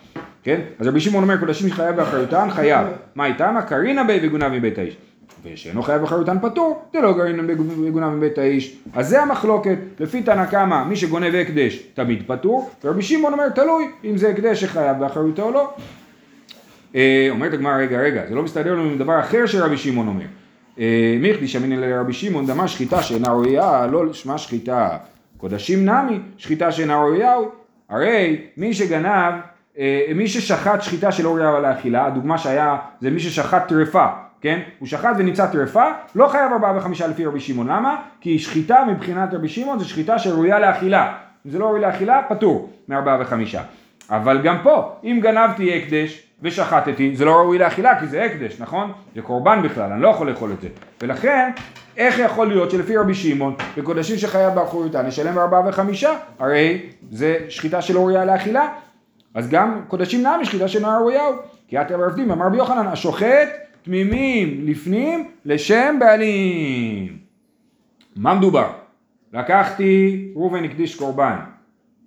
כן? 0.49 0.61
אז 0.79 0.87
רבי 0.87 0.99
שמעון 0.99 1.23
אומר 1.23 1.37
קודשים 1.37 1.69
שחייב 1.69 1.95
באחריותן 1.95 2.49
חייב. 2.49 2.87
מה 3.15 3.25
איתם? 3.25 3.55
קרינה 3.67 4.03
בי 4.03 4.19
וגונב 4.21 4.47
מבית 4.47 4.77
האיש. 4.77 4.97
ושאינו 5.43 5.83
חייב 5.83 6.01
באחריותן 6.01 6.37
פטור, 6.41 6.81
זה 6.93 7.01
לא 7.01 7.13
גרעין 7.13 7.49
וגונב 7.87 8.15
מבית 8.15 8.37
האיש. 8.37 8.77
אז 8.93 9.09
זה 9.09 9.21
המחלוקת, 9.21 9.77
לפי 9.99 10.21
תנא 10.21 10.45
קמא, 10.45 10.83
מי 10.83 10.95
שגונב 10.95 11.35
הקדש 11.35 11.83
תמיד 11.93 12.23
פטור, 12.27 12.69
ורבי 12.83 13.01
שמעון 13.01 13.33
אומר 13.33 13.49
תלוי 13.49 13.85
אם 14.03 14.17
זה 14.17 14.29
הקדש 14.29 14.61
שחייב 14.61 14.99
באחריותו 14.99 15.43
או 15.43 15.51
לא. 15.51 15.73
אה, 16.95 17.27
אומרת 17.29 17.53
הגמרא 17.53 17.77
רגע 17.77 17.99
רגע, 17.99 18.21
זה 18.29 18.35
לא 18.35 18.43
מסתדר 18.43 18.73
לנו 18.73 18.83
עם 18.83 18.97
דבר 18.97 19.19
אחר 19.19 19.45
שרבי 19.45 19.77
שמעון 19.77 20.07
אומר. 20.07 20.25
אה, 20.79 21.17
מיכדי 21.19 21.47
שמין 21.47 21.73
אלה 21.73 21.99
רבי 22.01 22.13
שמעון 22.13 22.47
דמה 22.47 22.67
שחיטה 22.67 23.01
שאינה 23.01 23.29
ראויה, 23.29 23.87
לא 23.91 24.13
שמה 24.13 24.37
שחיטה. 24.37 24.97
קודשים 25.37 25.85
נמי, 25.85 26.19
שחיטה 26.37 26.71
שאינה 26.71 26.95
ראויה, 26.95 27.35
הרי 27.89 28.37
מי 28.57 28.73
שגנב 28.73 29.33
מי 30.15 30.27
ששחט 30.27 30.81
שחיטה 30.81 31.11
שלא 31.11 31.29
ראויה 31.29 31.59
לאכילה, 31.59 32.05
הדוגמה 32.05 32.37
שהיה 32.37 32.77
זה 33.01 33.09
מי 33.09 33.19
ששחט 33.19 33.67
טרפה, 33.67 34.05
כן? 34.41 34.59
הוא 34.79 34.87
שחט 34.87 35.15
וניצה 35.17 35.47
טרפה, 35.47 35.85
לא 36.15 36.27
חייב 36.27 36.51
ארבעה 36.51 36.77
וחמישה 36.77 37.07
לפי 37.07 37.25
רבי 37.25 37.39
שמעון, 37.39 37.67
למה? 37.67 38.01
כי 38.21 38.39
שחיטה 38.39 38.83
מבחינת 38.87 39.33
רבי 39.33 39.49
שמעון 39.49 39.79
זה 39.79 39.85
שחיטה 39.85 40.19
שראויה 40.19 40.59
לאכילה, 40.59 41.13
אם 41.45 41.51
זה 41.51 41.59
לא 41.59 41.65
ראוי 41.65 41.79
לאכילה, 41.79 42.21
פטור 42.29 42.69
מארבעה 42.89 43.17
וחמישה. 43.21 43.61
אבל 44.09 44.41
גם 44.41 44.57
פה, 44.63 44.95
אם 45.03 45.19
גנבתי 45.21 45.77
הקדש 45.77 46.23
ושחטתי, 46.41 47.15
זה 47.15 47.25
לא 47.25 47.31
ראוי 47.31 47.57
לאכילה 47.57 47.99
כי 47.99 48.07
זה 48.07 48.23
הקדש, 48.23 48.55
נכון? 48.59 48.91
זה 49.15 49.21
קורבן 49.21 49.61
בכלל, 49.63 49.91
אני 49.91 50.01
לא 50.01 50.07
יכול 50.07 50.29
לאכול 50.29 50.51
את 50.51 50.61
זה. 50.61 50.67
ולכן, 51.01 51.51
איך 51.97 52.19
יכול 52.19 52.47
להיות 52.47 52.71
שלפי 52.71 52.97
רבי 52.97 53.13
שמעון, 53.13 53.55
בקודשים 53.77 54.17
שחייב 54.17 54.53
באחוריותן, 54.53 55.05
נשלם 55.05 55.37
ארבעה 55.37 55.67
וחמישה? 55.67 56.13
הרי 56.39 56.81
זה 57.11 57.37
שחיטה 57.49 57.81
שלא 57.81 57.99
ראויה 57.99 58.25
לאכילה, 58.25 58.67
אז 59.33 59.49
גם 59.49 59.81
קודשים 59.87 60.27
נמי 60.27 60.45
שחיטה 60.45 60.67
של 60.67 60.79
נער 60.79 60.99
ראויהו. 60.99 61.35
כי 61.67 61.81
את 61.81 61.91
עבדים, 61.91 62.31
אמר 62.31 62.45
רבי 62.45 62.57
יוחנן, 62.57 62.87
השוחט 62.87 63.49
תמימים 63.81 64.67
לפנים 64.67 65.31
לשם 65.45 65.95
בעלים. 65.99 67.17
מה 68.15 68.33
מדובר? 68.33 68.71
לקחתי, 69.33 70.31
ראובן 70.35 70.63
הקדיש 70.63 70.95
קורבן, 70.95 71.35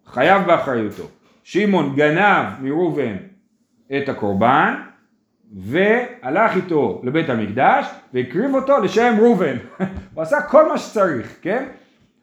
חייב 0.07 0.47
באחריותו. 0.47 1.05
שמעון 1.43 1.95
גנב 1.97 2.47
מראובן 2.61 3.17
את 3.97 4.09
הקורבן, 4.09 4.75
והלך 5.57 6.57
איתו 6.57 7.01
לבית 7.05 7.29
המקדש, 7.29 7.87
והקריב 8.15 8.55
אותו 8.55 8.79
לשם 8.79 9.15
ראובן. 9.21 9.57
הוא 10.15 10.23
עשה 10.23 10.41
כל 10.41 10.69
מה 10.69 10.79
שצריך, 10.79 11.37
כן? 11.43 11.69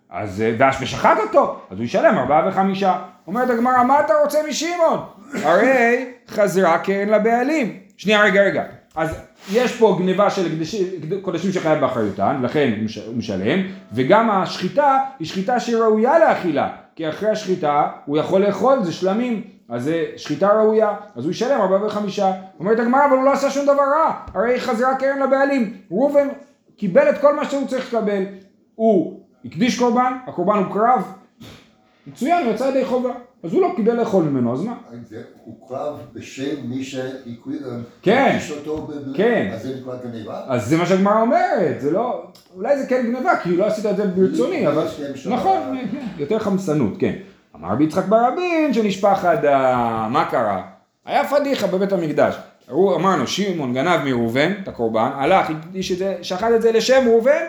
אז, 0.09 0.43
ושחט 0.81 1.17
אותו, 1.27 1.59
אז 1.71 1.77
הוא 1.77 1.85
ישלם 1.85 2.17
ארבעה 2.17 2.47
וחמישה. 2.47 2.95
אומרת 3.27 3.49
הגמרא, 3.49 3.83
מה 3.83 3.99
אתה 3.99 4.13
רוצה 4.23 4.39
משמעון? 4.49 4.99
הרי 5.43 6.05
חזרה 6.27 6.77
קרן 6.77 7.09
לבעלים. 7.09 7.77
שנייה, 7.97 8.23
רגע, 8.23 8.41
רגע. 8.41 8.63
אז 8.95 9.09
יש 9.51 9.75
פה 9.75 9.97
גניבה 9.99 10.29
של 10.29 10.63
קודשים 11.21 11.51
שחייב 11.51 11.79
באחריותן, 11.79 12.39
לכן 12.43 12.73
הוא 13.07 13.15
משלם, 13.15 13.59
וגם 13.93 14.29
השחיטה 14.29 14.97
היא 15.19 15.27
שחיטה 15.27 15.59
שראויה 15.59 16.19
לאכילה, 16.19 16.69
כי 16.95 17.09
אחרי 17.09 17.29
השחיטה 17.29 17.87
הוא 18.05 18.17
יכול 18.17 18.41
לאכול, 18.41 18.83
זה 18.83 18.93
שלמים, 18.93 19.43
אז 19.69 19.83
זה 19.83 20.05
שחיטה 20.17 20.53
ראויה, 20.53 20.93
אז 21.15 21.23
הוא 21.23 21.31
ישלם 21.31 21.61
ארבעה 21.61 21.85
וחמישה. 21.85 22.31
אומרת 22.59 22.79
הגמרא, 22.79 23.05
אבל 23.05 23.15
הוא 23.15 23.25
לא 23.25 23.33
עשה 23.33 23.49
שום 23.49 23.63
דבר 23.63 23.73
רע, 23.73 24.13
הרי 24.33 24.59
חזרה 24.59 24.95
קרן 24.95 25.19
לבעלים. 25.19 25.73
ראובן 25.91 26.27
קיבל 26.77 27.09
את 27.09 27.17
כל 27.17 27.35
מה 27.35 27.45
שהוא 27.45 27.67
צריך 27.67 27.93
לקבל. 27.93 28.23
הוא 28.75 29.18
הקדיש 29.45 29.79
קורבן, 29.79 30.13
הקורבן 30.27 30.57
הוא 30.57 30.73
קרב, 30.73 31.13
מצוין, 32.07 32.45
הוא 32.45 32.53
יצא 32.53 32.63
ידי 32.63 32.85
חובה. 32.85 33.11
אז 33.43 33.53
הוא 33.53 33.61
לא 33.61 33.73
קיבל 33.75 33.93
לאכול 33.93 34.23
ממנו, 34.23 34.53
אז 34.53 34.63
מה? 34.63 34.73
הוקרב 35.45 35.99
בשם 36.13 36.55
מי 36.63 36.83
שהקריב 36.83 37.61
כן, 38.01 38.37
אותו, 38.57 38.87
כן. 39.15 39.49
אז 39.53 39.63
זה 39.63 39.75
נקרא 39.81 39.95
גניבה? 40.03 40.43
אז 40.47 40.65
זה 40.65 40.77
מה 40.77 40.85
שהגמרא 40.85 41.21
אומרת, 41.21 41.81
זה 41.81 41.91
לא, 41.91 42.23
אולי 42.55 42.79
זה 42.79 42.87
כן 42.87 43.03
גניבה, 43.03 43.31
כי 43.43 43.57
לא 43.57 43.65
עשית 43.65 43.85
את 43.85 43.97
זה 43.97 44.07
ברצוני, 44.07 44.67
אבל, 44.67 44.87
נכון, 45.29 45.77
כן, 45.91 46.05
יותר 46.17 46.39
חמסנות, 46.39 46.93
כן. 46.99 47.13
אמר 47.55 47.75
ביצחק 47.75 48.05
ברבין 48.05 48.73
שנשפך 48.73 49.25
הדם, 49.25 50.09
מה 50.11 50.25
קרה? 50.31 50.61
היה 51.05 51.27
פדיחה 51.27 51.67
בבית 51.67 51.91
המקדש. 51.91 52.35
אמרנו, 52.71 53.27
שמעון 53.27 53.73
גנב 53.73 54.03
מראובן 54.05 54.51
את 54.63 54.67
הקורבן, 54.67 55.09
הלך, 55.15 55.47
שחט 56.21 56.51
את 56.55 56.61
זה 56.61 56.71
לשם 56.71 57.03
ראובן, 57.07 57.43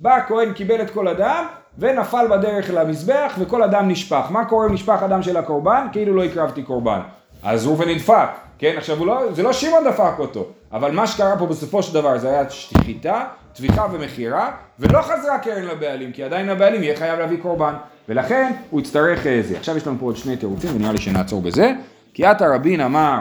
בא 0.00 0.16
הכהן, 0.16 0.52
קיבל 0.52 0.82
את 0.82 0.90
כל 0.90 1.08
הדם, 1.08 1.44
ונפל 1.78 2.26
בדרך 2.30 2.70
למזבח 2.74 3.34
וכל 3.38 3.62
הדם 3.62 3.84
נשפך. 3.88 4.26
מה 4.30 4.44
קורה 4.44 4.66
אם 4.66 4.72
נשפך 4.72 5.02
הדם 5.02 5.22
של 5.22 5.36
הקורבן? 5.36 5.86
כאילו 5.92 6.14
לא 6.14 6.24
הקרבתי 6.24 6.62
קורבן. 6.62 7.00
אז 7.42 7.66
ראובן 7.66 7.88
נדפק, 7.88 8.28
כן? 8.58 8.74
עכשיו 8.76 9.04
לא, 9.04 9.32
זה 9.32 9.42
לא 9.42 9.52
שמעון 9.52 9.84
דפק 9.84 10.18
אותו, 10.18 10.46
אבל 10.72 10.90
מה 10.90 11.06
שקרה 11.06 11.38
פה 11.38 11.46
בסופו 11.46 11.82
של 11.82 11.94
דבר 11.94 12.18
זה 12.18 12.28
היה 12.28 12.50
שחיטה, 12.50 13.24
טביחה 13.52 13.86
ומכירה, 13.92 14.50
ולא 14.78 15.02
חזרה 15.02 15.38
קרן 15.38 15.62
לבעלים, 15.62 16.12
כי 16.12 16.24
עדיין 16.24 16.48
הבעלים 16.48 16.82
יהיה 16.82 16.96
חייב 16.96 17.18
להביא 17.18 17.38
קורבן, 17.42 17.74
ולכן 18.08 18.52
הוא 18.70 18.80
יצטרך 18.80 19.26
אה, 19.26 19.40
זה. 19.42 19.56
עכשיו 19.56 19.76
יש 19.76 19.86
לנו 19.86 19.96
פה 20.00 20.06
עוד 20.06 20.16
שני 20.16 20.36
תירוצים 20.36 20.76
ונראה 20.76 20.92
לי 20.92 20.98
שנעצור 20.98 21.42
בזה. 21.42 21.72
כי 22.14 22.24
עתה 22.24 22.54
רבין 22.54 22.80
אמר, 22.80 23.20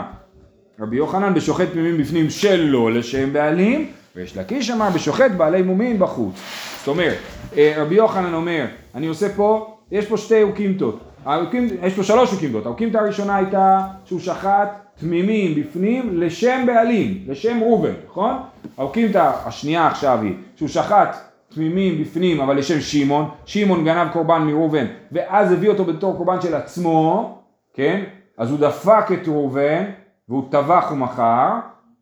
רבי 0.79 0.95
יוחנן 0.95 1.33
בשוחט 1.33 1.67
פנימים 1.73 1.97
בפנים 1.97 2.29
שלא 2.29 2.91
לשם 2.91 3.33
בעלים, 3.33 3.91
ויש 4.15 4.37
לקיש 4.37 4.69
אמר 4.69 4.89
בשוחט 4.89 5.31
בעלי 5.37 5.61
מומין 5.61 5.99
בחוץ. 5.99 6.35
זאת 6.79 6.87
אומרת, 6.87 7.17
אה, 7.57 7.73
רבי 7.77 7.95
יוחנן 7.95 8.33
אומר, 8.33 8.65
אני 8.95 9.07
עושה 9.07 9.29
פה, 9.35 9.77
יש 9.91 10.05
פה 10.05 10.17
שתי 10.17 10.43
אוקימתות, 10.43 10.99
יש 11.83 11.93
פה 11.93 12.03
שלוש 12.03 12.33
אוקימתות, 12.33 12.65
האוקימתה 12.65 12.99
הראשונה 12.99 13.35
הייתה 13.35 13.81
שהוא 14.05 14.19
שחט 14.19 14.69
תמימים 14.99 15.61
בפנים 15.61 16.19
לשם 16.19 16.63
בעלים, 16.65 17.23
לשם 17.27 17.59
ראובן, 17.61 17.93
נכון? 18.07 18.33
האוקימתה 18.77 19.31
השנייה 19.45 19.87
עכשיו 19.87 20.19
היא 20.21 20.33
שהוא 20.55 20.69
שחט 20.69 21.17
תמימים 21.49 22.01
בפנים 22.01 22.41
אבל 22.41 22.57
לשם 22.57 22.81
שמעון, 22.81 23.29
שמעון 23.45 23.85
גנב 23.85 24.07
קורבן 24.13 24.41
מראובן 24.41 24.85
ואז 25.11 25.51
הביא 25.51 25.69
אותו 25.69 25.85
בתור 25.85 26.17
קורבן 26.17 26.41
של 26.41 26.55
עצמו, 26.55 27.37
כן? 27.73 28.03
אז 28.37 28.51
הוא 28.51 28.59
דפק 28.59 29.05
את 29.13 29.27
ראובן, 29.27 29.83
והוא 30.29 30.43
טבח 30.51 30.89
ומכר, 30.91 31.49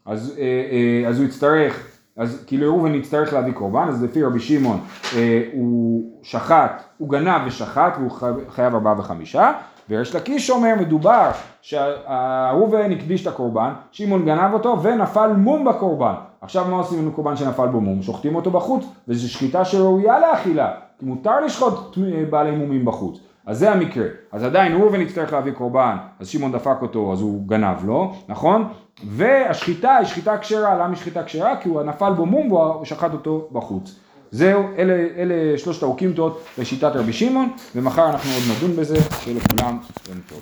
אז, 0.05 0.35
אה, 0.39 0.43
אה, 0.43 1.09
אז 1.09 1.19
הוא 1.19 1.27
יצטרך, 1.27 1.96
אז 2.17 2.43
כי 2.47 2.57
לראובן 2.57 2.93
יצטרך 2.95 3.33
להביא 3.33 3.53
קורבן, 3.53 3.85
אז 3.87 4.03
לפי 4.03 4.23
רבי 4.23 4.39
שמעון 4.39 4.79
אה, 5.15 5.41
הוא 5.53 6.03
שחט, 6.23 6.83
הוא 6.97 7.09
גנב 7.09 7.41
ושחט 7.47 7.93
והוא 7.97 8.11
חי- 8.11 8.25
חייב 8.49 8.73
ארבעה 8.73 8.99
וחמישה, 8.99 9.51
וריש 9.89 10.15
לקיש 10.15 10.49
אומר 10.49 10.73
מדובר 10.79 11.29
שהראובן 11.61 12.91
הקדיש 12.91 13.21
את 13.21 13.33
הקורבן, 13.33 13.69
שמעון 13.91 14.25
גנב 14.25 14.53
אותו 14.53 14.83
ונפל 14.83 15.33
מום 15.33 15.65
בקורבן. 15.65 16.13
עכשיו 16.41 16.65
מה 16.69 16.77
עושים 16.77 16.99
עם 16.99 17.11
קורבן 17.11 17.35
שנפל 17.35 17.67
בו 17.67 17.81
מום? 17.81 18.01
שוחטים 18.01 18.35
אותו 18.35 18.51
בחוץ, 18.51 18.85
וזו 19.07 19.29
שחיטה 19.29 19.65
שראויה 19.65 20.19
לאכילה, 20.19 20.71
כי 20.99 21.05
מותר 21.05 21.39
לשחוט 21.45 21.97
אה, 21.97 22.23
בעלי 22.29 22.51
מומים 22.51 22.85
בחוץ. 22.85 23.19
אז 23.45 23.59
זה 23.59 23.71
המקרה. 23.71 24.05
אז 24.31 24.43
עדיין 24.43 24.81
ראובן 24.81 25.01
יצטרך 25.01 25.33
להביא 25.33 25.51
קורבן, 25.51 25.97
אז 26.19 26.27
שמעון 26.27 26.51
דפק 26.51 26.77
אותו, 26.81 27.13
אז 27.13 27.21
הוא 27.21 27.47
גנב 27.47 27.85
לו, 27.85 28.13
נכון? 28.29 28.67
והשחיטה 29.03 29.95
היא 29.95 30.07
שחיטה 30.07 30.37
כשרה, 30.37 30.75
למה 30.75 30.87
היא 30.87 30.95
שחיטה 30.95 31.23
כשרה? 31.23 31.55
כי 31.61 31.69
הוא 31.69 31.83
נפל 31.83 32.13
בו 32.13 32.25
מום 32.25 32.51
והוא 32.51 32.85
שחט 32.85 33.13
אותו 33.13 33.47
בחוץ. 33.51 33.95
זהו, 34.31 34.63
אלה, 34.77 34.93
אלה 35.17 35.57
שלושת 35.57 35.83
האוקימתות 35.83 36.43
לשיטת 36.57 36.91
רבי 36.95 37.13
שמעון, 37.13 37.51
ומחר 37.75 38.09
אנחנו 38.09 38.29
עוד 38.31 38.43
נדון 38.57 38.75
בזה, 38.75 38.97
שיהיה 39.19 39.37
לכולם 39.37 39.77
יום 40.09 40.19
טוב. 40.29 40.41